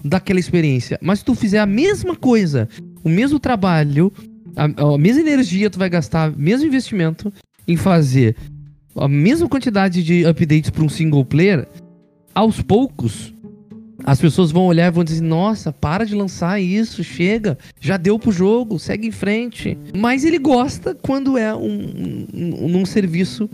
daquela 0.05 0.39
experiência. 0.39 0.99
Mas 1.03 1.21
se 1.21 1.25
tu 1.25 1.35
fizer 1.35 1.59
a 1.59 1.67
mesma 1.67 2.15
coisa, 2.15 2.69
o 3.03 3.09
mesmo 3.09 3.39
trabalho, 3.39 4.13
a, 4.55 4.65
a 4.65 4.99
mesma 4.99 5.23
energia 5.23 5.71
tu 5.71 5.79
vai 5.79 5.89
gastar, 5.89 6.37
mesmo 6.37 6.67
investimento 6.67 7.33
em 7.67 7.77
fazer 7.77 8.37
a 8.97 9.09
mesma 9.09 9.49
quantidade 9.49 10.03
de 10.03 10.25
updates 10.25 10.71
para 10.71 10.83
um 10.83 10.89
single 10.89 11.25
player, 11.25 11.67
aos 12.35 12.61
poucos 12.61 13.33
as 14.09 14.19
pessoas 14.19 14.51
vão 14.51 14.65
olhar 14.65 14.87
e 14.87 14.91
vão 14.91 15.05
dizer: 15.05 15.21
Nossa, 15.21 15.71
para 15.71 16.07
de 16.07 16.15
lançar 16.15 16.59
isso, 16.59 17.05
chega, 17.05 17.59
já 17.79 17.99
deu 17.99 18.19
pro 18.19 18.33
jogo, 18.33 18.79
segue 18.79 19.07
em 19.07 19.13
frente. 19.13 19.77
Mas 19.95 20.25
ele 20.25 20.39
gosta 20.39 20.95
quando 20.95 21.37
é 21.37 21.55
um, 21.55 22.27
um, 22.33 22.69
num 22.69 22.87
serviço, 22.87 23.51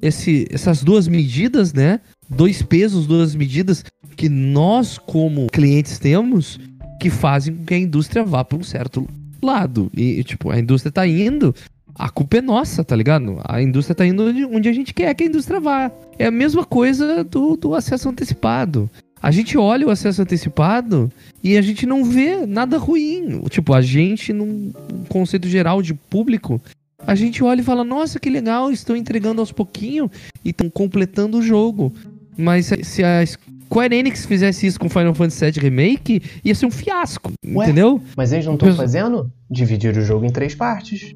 esse, 0.00 0.46
essas 0.50 0.82
duas 0.82 1.06
medidas, 1.06 1.74
né? 1.74 2.00
Dois 2.28 2.62
pesos, 2.62 3.06
duas 3.06 3.34
medidas 3.34 3.84
que 4.16 4.30
nós, 4.30 4.96
como 4.96 5.46
clientes, 5.48 5.98
temos 5.98 6.58
que 6.98 7.10
fazem 7.10 7.54
com 7.54 7.64
que 7.66 7.74
a 7.74 7.78
indústria 7.78 8.24
vá 8.24 8.42
para 8.42 8.58
um 8.58 8.62
certo 8.62 9.06
lado. 9.42 9.90
E, 9.94 10.24
tipo, 10.24 10.50
a 10.50 10.58
indústria 10.58 10.90
tá 10.90 11.06
indo. 11.06 11.54
A 11.94 12.08
culpa 12.08 12.38
é 12.38 12.40
nossa, 12.40 12.82
tá 12.82 12.96
ligado? 12.96 13.40
A 13.44 13.60
indústria 13.60 13.94
tá 13.94 14.06
indo 14.06 14.24
onde 14.52 14.68
a 14.68 14.72
gente 14.72 14.94
quer 14.94 15.12
que 15.14 15.24
a 15.24 15.26
indústria 15.26 15.60
vá. 15.60 15.90
É 16.18 16.26
a 16.26 16.30
mesma 16.30 16.64
coisa 16.64 17.24
do, 17.24 17.56
do 17.56 17.74
acesso 17.74 18.08
antecipado. 18.08 18.88
A 19.20 19.30
gente 19.30 19.58
olha 19.58 19.86
o 19.86 19.90
acesso 19.90 20.22
antecipado 20.22 21.10
e 21.42 21.56
a 21.56 21.62
gente 21.62 21.84
não 21.86 22.04
vê 22.04 22.46
nada 22.46 22.78
ruim. 22.78 23.42
Tipo, 23.50 23.74
a 23.74 23.80
gente, 23.82 24.32
num 24.32 24.72
conceito 25.08 25.48
geral 25.48 25.82
de 25.82 25.92
público, 25.94 26.60
a 27.06 27.14
gente 27.14 27.42
olha 27.42 27.60
e 27.60 27.64
fala: 27.64 27.82
Nossa, 27.84 28.20
que 28.20 28.30
legal, 28.30 28.70
estão 28.70 28.96
entregando 28.96 29.40
aos 29.40 29.50
pouquinhos 29.52 30.10
e 30.44 30.50
estão 30.50 30.70
completando 30.70 31.38
o 31.38 31.42
jogo. 31.42 31.92
Mas 32.36 32.66
se- 32.66 32.84
se 32.84 33.02
a 33.04 33.22
Square 33.70 33.94
Enix 33.94 34.24
fizesse 34.24 34.66
isso 34.66 34.80
com 34.80 34.88
Final 34.88 35.12
Fantasy 35.14 35.44
VII 35.50 35.60
Remake, 35.62 36.22
ia 36.42 36.54
ser 36.54 36.64
um 36.64 36.70
fiasco, 36.70 37.30
Ué? 37.54 37.64
entendeu? 37.66 38.00
Mas 38.16 38.32
eles 38.32 38.46
não 38.46 38.54
estão 38.54 38.74
fazendo? 38.74 39.30
Dividir 39.50 39.94
o 39.96 40.00
jogo 40.02 40.24
em 40.24 40.30
três 40.30 40.54
partes. 40.54 41.14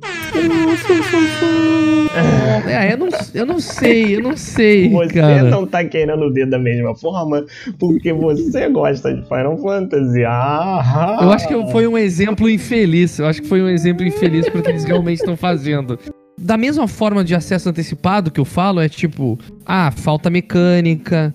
É, 2.69 2.93
eu 2.93 2.99
não, 2.99 3.09
eu 3.35 3.47
não 3.47 3.59
sei, 3.59 4.17
eu 4.17 4.23
não 4.23 4.37
sei, 4.37 4.89
Você 4.93 5.15
cara. 5.15 5.45
não 5.45 5.67
tá 5.67 5.83
querendo 5.85 6.31
ver 6.33 6.47
da 6.47 6.59
mesma 6.59 6.95
forma 6.95 7.45
porque 7.79 8.13
você 8.13 8.69
gosta 8.69 9.15
de 9.15 9.23
Final 9.27 9.57
Fantasy. 9.59 10.23
Ah, 10.25 11.19
Eu 11.23 11.31
acho 11.33 11.49
que 11.49 11.55
foi 11.73 11.87
um 11.87 11.97
exemplo 11.97 12.49
infeliz. 12.51 13.19
Eu 13.19 13.27
acho 13.27 13.41
que 13.43 13.49
foi 13.49 13.63
um 13.63 13.69
exemplo 13.69 14.07
infeliz 14.07 14.47
porque 14.51 14.71
eles 14.71 14.85
realmente 14.85 15.19
estão 15.21 15.37
fazendo. 15.37 15.99
Da 16.39 16.57
mesma 16.57 16.87
forma 16.89 17.23
de 17.25 17.35
acesso 17.35 17.69
antecipado 17.69 18.31
que 18.31 18.41
eu 18.41 18.45
falo, 18.45 18.81
é 18.81 18.89
tipo, 18.89 19.39
ah, 19.65 19.91
falta 19.91 20.29
mecânica, 20.29 21.33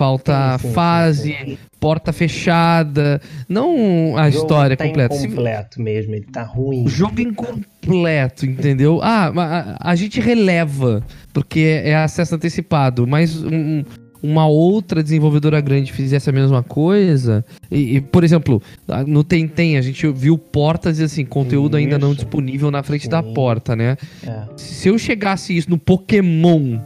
falta 0.00 0.56
Sim, 0.58 0.66
sim, 0.68 0.72
fase, 0.72 1.22
sim, 1.34 1.44
sim. 1.44 1.58
porta 1.78 2.10
fechada, 2.10 3.20
não 3.46 4.16
a 4.16 4.30
história 4.30 4.74
tá 4.78 4.86
completa. 4.86 5.14
Incompleto 5.14 5.82
mesmo, 5.82 6.14
ele 6.14 6.24
tá 6.24 6.42
ruim. 6.42 6.86
O 6.86 6.88
jogo 6.88 7.20
incompleto, 7.20 8.46
entendeu? 8.46 8.98
Ah, 9.02 9.30
a, 9.78 9.90
a 9.90 9.94
gente 9.94 10.18
releva, 10.18 11.02
porque 11.34 11.82
é 11.84 11.94
acesso 11.96 12.34
antecipado, 12.34 13.06
mas 13.06 13.36
um- 13.44 13.84
uma 14.22 14.46
outra 14.46 15.02
desenvolvedora 15.02 15.60
grande 15.60 15.92
fizesse 15.92 16.30
a 16.30 16.32
mesma 16.32 16.62
coisa, 16.62 17.44
e, 17.70 17.96
e, 17.96 18.00
por 18.00 18.24
exemplo, 18.24 18.62
no 19.06 19.22
Tentem 19.22 19.76
a 19.76 19.82
gente 19.82 20.06
viu 20.12 20.38
portas 20.38 20.98
e 20.98 21.04
assim, 21.04 21.26
conteúdo 21.26 21.76
ainda 21.76 21.98
não 21.98 22.08
Isso. 22.12 22.22
disponível 22.22 22.70
na 22.70 22.82
frente 22.82 23.06
da 23.06 23.22
Sim. 23.22 23.34
porta, 23.34 23.76
né? 23.76 23.96
É. 24.26 24.42
Se 24.56 24.88
eu 24.88 24.98
chegasse 24.98 25.54
isso 25.54 25.68
no 25.68 25.76
Pokémon 25.78 26.78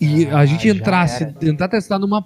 e 0.00 0.26
Ah, 0.26 0.38
a 0.38 0.46
gente 0.46 0.68
entrasse, 0.68 1.24
era. 1.24 1.32
tentar 1.32 1.68
testar 1.68 1.98
numa. 1.98 2.24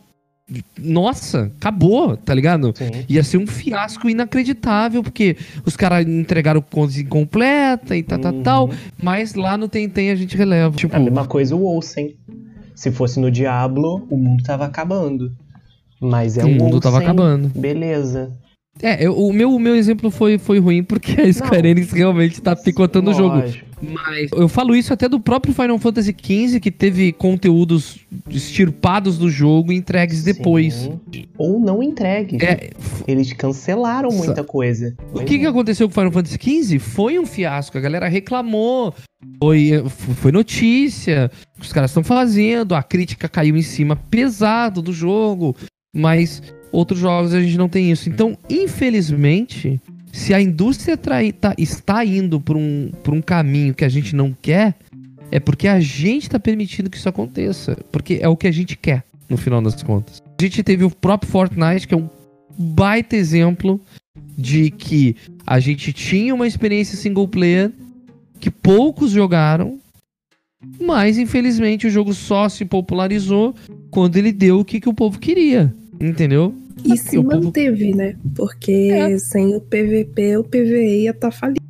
Nossa, 0.79 1.51
acabou, 1.59 2.16
tá 2.18 2.35
ligado? 2.35 2.72
Sim. 2.77 2.91
Ia 3.09 3.22
ser 3.25 3.39
um 3.39 3.47
fiasco 3.47 4.09
inacreditável, 4.11 5.03
porque 5.03 5.37
os 5.64 5.75
caras 5.75 6.07
entregaram 6.07 6.61
coisa 6.61 7.01
incompleta 7.01 7.97
e 7.97 8.03
tal, 8.03 8.18
tal, 8.18 8.33
Uhum. 8.35 8.43
tal. 8.43 8.70
Mas 9.03 9.35
lá 9.35 9.57
no 9.57 9.68
Tentem 9.68 10.11
a 10.11 10.14
gente 10.14 10.37
releva. 10.37 10.77
Tipo, 10.77 10.95
A 10.95 10.99
mesma 11.01 11.27
coisa 11.27 11.57
o 11.57 11.64
Olsen. 11.64 12.14
Se 12.75 12.91
fosse 12.91 13.18
no 13.18 13.31
Diablo, 13.31 14.07
o 14.11 14.16
mundo 14.18 14.43
tava 14.43 14.66
acabando. 14.66 15.33
Mas 16.01 16.37
é 16.37 16.45
o 16.45 16.49
o 16.49 16.51
mundo 16.51 16.79
tava 16.81 16.99
acabando. 16.99 17.49
Beleza. 17.59 18.31
É, 18.83 19.07
eu- 19.07 19.16
o, 19.16 19.33
meu, 19.33 19.55
o 19.55 19.59
meu 19.59 19.75
exemplo 19.77 20.11
foi, 20.11 20.37
foi 20.39 20.59
ruim 20.59 20.83
porque 20.83 21.12
a 21.20 21.33
Square 21.33 21.62
Não. 21.62 21.70
Enix 21.70 21.93
realmente 21.93 22.41
tá 22.43 22.55
picotando 22.57 23.11
o 23.11 23.14
jogo. 23.14 23.43
Mas 23.83 24.31
eu 24.33 24.49
falo 24.49 24.75
isso 24.75 24.93
até 24.95 25.09
do 25.09 25.20
próprio 25.20 25.53
Final 25.53 25.79
Fantasy 25.79 26.14
XV, 26.18 26.59
que 26.59 26.70
teve 26.70 27.12
conteúdos 27.12 27.99
extirpados 28.31 29.18
do 29.18 29.29
jogo 29.31 29.72
e 29.72 29.77
entregues 29.77 30.22
depois. 30.22 30.75
Sim. 30.75 31.01
Ou 31.37 31.61
não 31.61 31.83
entregues. 31.83 32.41
É, 32.43 32.70
Eles 33.07 33.33
cancelaram 33.33 34.09
muita 34.11 34.43
coisa. 34.43 34.95
O 35.12 35.20
que, 35.22 35.39
que 35.39 35.47
aconteceu 35.47 35.87
com 35.89 35.95
Final 35.95 36.12
Fantasy 36.12 36.39
XV? 36.41 36.79
Foi 36.79 37.18
um 37.18 37.27
fiasco. 37.27 37.77
A 37.77 37.81
galera 37.81 38.09
reclamou. 38.09 38.95
Foi, 39.39 39.70
foi 40.16 40.33
notícia. 40.33 41.31
Os 41.61 41.72
caras 41.72 41.91
estão 41.91 42.03
fazendo. 42.05 42.75
A 42.75 42.83
crítica 42.83 43.29
caiu 43.29 43.57
em 43.57 43.62
cima 43.62 43.97
pesado 43.97 44.81
do 44.81 44.93
jogo. 44.93 45.55
Mas 45.95 46.43
outros 46.75 47.01
jogos 47.01 47.33
a 47.33 47.41
gente 47.41 47.57
não 47.57 47.68
tem 47.68 47.91
isso. 47.91 48.09
Então, 48.09 48.37
infelizmente, 48.49 49.81
se 50.12 50.35
a 50.35 50.41
indústria 50.41 50.97
trai- 50.97 51.33
tá- 51.33 51.55
está 51.57 52.05
indo 52.05 52.41
por 52.41 52.57
um, 52.57 52.91
por 53.03 53.14
um 53.14 53.22
caminho 53.22 53.75
que 53.75 53.85
a 53.85 53.89
gente 53.89 54.14
não 54.14 54.33
quer, 54.43 54.75
é 55.31 55.41
porque 55.41 55.66
a 55.68 55.81
gente 55.81 56.25
está 56.25 56.39
permitindo 56.39 56.91
que 56.91 56.97
isso 56.97 57.09
aconteça. 57.09 57.77
Porque 57.91 58.18
é 58.20 58.29
o 58.29 58.37
que 58.37 58.47
a 58.47 58.53
gente 58.53 58.77
quer, 58.77 59.05
no 59.29 59.37
final 59.37 59.61
das 59.62 59.83
contas. 59.83 60.22
A 60.39 60.43
gente 60.43 60.62
teve 60.62 60.85
o 60.85 60.91
próprio 60.91 61.31
Fortnite, 61.31 61.89
que 61.89 61.95
é 61.95 61.97
um 61.97 62.09
baita 62.59 63.16
exemplo 63.16 63.81
de 64.37 64.70
que 64.70 65.16
a 65.47 65.59
gente 65.61 65.93
tinha 65.93 66.35
uma 66.35 66.47
experiência 66.47 66.97
single 66.97 67.29
player 67.29 67.70
que 68.41 68.51
poucos 68.51 69.11
jogaram, 69.11 69.79
mas 70.81 71.18
infelizmente 71.18 71.87
o 71.87 71.91
jogo 71.91 72.12
só 72.14 72.49
se 72.49 72.64
popularizou 72.64 73.55
quando 73.91 74.16
ele 74.16 74.33
deu 74.33 74.61
o 74.61 74.64
que, 74.64 74.81
que 74.81 74.89
o 74.89 74.95
povo 74.95 75.18
queria, 75.18 75.75
entendeu? 76.01 76.55
E 76.84 76.97
se 76.97 77.16
o 77.18 77.24
povo- 77.24 77.45
manteve, 77.45 77.95
né? 77.95 78.16
Porque 78.34 78.90
É. 78.92 79.16
sem 79.18 79.55
o 79.55 79.61
PVP, 79.61 80.36
o 80.36 80.45
PVE 80.45 81.03
ia 81.05 81.11
estar 81.12 81.30
falido. 81.30 81.62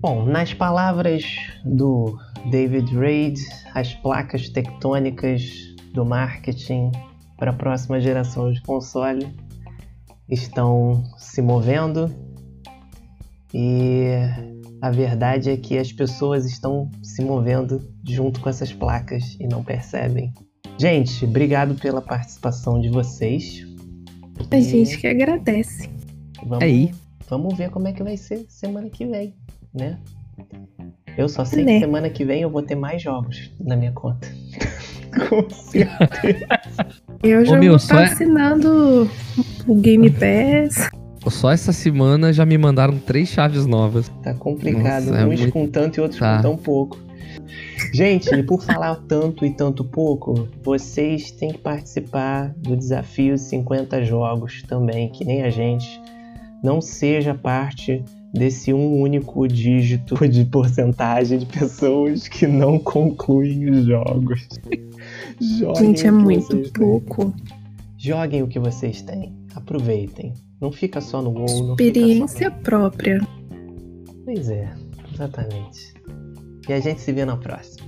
Bom, 0.00 0.24
nas 0.26 0.52
palavras 0.54 1.24
do 1.64 2.16
David 2.50 2.94
Reid, 2.96 3.40
as 3.74 3.94
placas 3.94 4.48
tectônicas 4.48 5.42
do 5.92 6.04
marketing 6.04 6.92
para 7.36 7.50
a 7.50 7.54
próxima 7.54 8.00
geração 8.00 8.52
de 8.52 8.60
console 8.62 9.26
estão 10.28 11.04
se 11.18 11.40
movendo 11.40 12.12
e 13.54 14.10
a 14.82 14.90
verdade 14.90 15.50
é 15.50 15.56
que 15.56 15.78
as 15.78 15.92
pessoas 15.92 16.44
estão 16.44 16.90
se 17.02 17.22
movendo 17.24 17.82
junto 18.04 18.40
com 18.40 18.48
essas 18.48 18.72
placas 18.72 19.36
e 19.40 19.46
não 19.46 19.62
percebem. 19.64 20.32
Gente, 20.78 21.24
obrigado 21.24 21.74
pela 21.76 22.02
participação 22.02 22.80
de 22.80 22.90
vocês. 22.90 23.64
A 24.50 24.56
E 24.56 24.62
gente 24.62 24.98
que 24.98 25.06
agradece. 25.06 25.88
vamos, 26.44 26.62
Aí. 26.62 26.92
vamos 27.28 27.56
ver 27.56 27.70
como 27.70 27.88
é 27.88 27.92
que 27.92 28.02
vai 28.02 28.16
ser 28.16 28.44
semana 28.48 28.90
que 28.90 29.06
vem, 29.06 29.34
né? 29.72 29.98
Eu 31.16 31.30
só 31.30 31.46
sei 31.46 31.64
Né. 31.64 31.74
que 31.74 31.80
semana 31.80 32.10
que 32.10 32.24
vem 32.26 32.42
eu 32.42 32.50
vou 32.50 32.60
ter 32.62 32.74
mais 32.74 33.00
jogos 33.00 33.50
na 33.58 33.74
minha 33.74 33.92
conta. 33.92 34.28
Com 35.28 35.48
certeza. 35.50 36.46
Eu 37.22 37.44
já 37.44 37.56
meu, 37.58 37.70
vou 37.72 37.78
só 37.78 37.94
estar 37.94 38.02
é- 38.02 38.12
assinando 38.12 39.10
o 39.66 39.74
Game 39.76 40.10
Pass. 40.10 40.90
Só 41.28 41.50
essa 41.50 41.72
semana 41.72 42.32
já 42.32 42.46
me 42.46 42.56
mandaram 42.56 42.98
três 42.98 43.28
chaves 43.28 43.66
novas. 43.66 44.08
Tá 44.22 44.32
complicado. 44.34 45.06
Nossa, 45.06 45.18
é 45.18 45.26
Uns 45.26 45.40
muito- 45.40 45.52
com 45.52 45.66
tanto 45.66 45.98
e 45.98 46.00
outros 46.00 46.20
Tá. 46.20 46.36
com 46.36 46.42
tão 46.42 46.56
pouco. 46.56 46.98
Gente, 47.92 48.32
e 48.34 48.42
por 48.42 48.62
falar 48.62 48.96
tanto 49.08 49.44
e 49.44 49.50
tanto 49.50 49.84
pouco, 49.84 50.48
vocês 50.62 51.30
têm 51.32 51.50
que 51.52 51.58
participar 51.58 52.52
do 52.58 52.76
desafio 52.76 53.36
50 53.36 54.04
jogos 54.04 54.62
também, 54.62 55.08
que 55.10 55.24
nem 55.24 55.42
a 55.42 55.50
gente. 55.50 56.00
Não 56.62 56.80
seja 56.80 57.34
parte 57.34 58.02
desse 58.32 58.72
um 58.72 59.00
único 59.00 59.46
dígito 59.48 60.28
de 60.28 60.44
porcentagem 60.44 61.38
de 61.38 61.46
pessoas 61.46 62.28
que 62.28 62.46
não 62.46 62.78
concluem 62.78 63.68
os 63.70 63.84
jogos. 63.86 64.48
Joguem 65.40 65.88
Gente, 65.88 66.06
é 66.06 66.10
muito 66.10 66.46
vocês 66.46 66.70
têm. 66.70 66.72
pouco. 66.72 67.34
Joguem 67.98 68.42
o 68.42 68.48
que 68.48 68.58
vocês 68.58 69.02
têm. 69.02 69.34
Aproveitem. 69.54 70.32
Não 70.60 70.72
fica 70.72 71.00
só 71.00 71.20
no 71.20 71.32
só 71.48 71.70
Experiência 71.72 72.50
própria. 72.50 73.20
Pois 74.24 74.48
é, 74.48 74.72
exatamente. 75.12 75.94
E 76.68 76.72
a 76.72 76.80
gente 76.80 77.00
se 77.00 77.12
vê 77.12 77.24
na 77.24 77.36
próxima. 77.36 77.85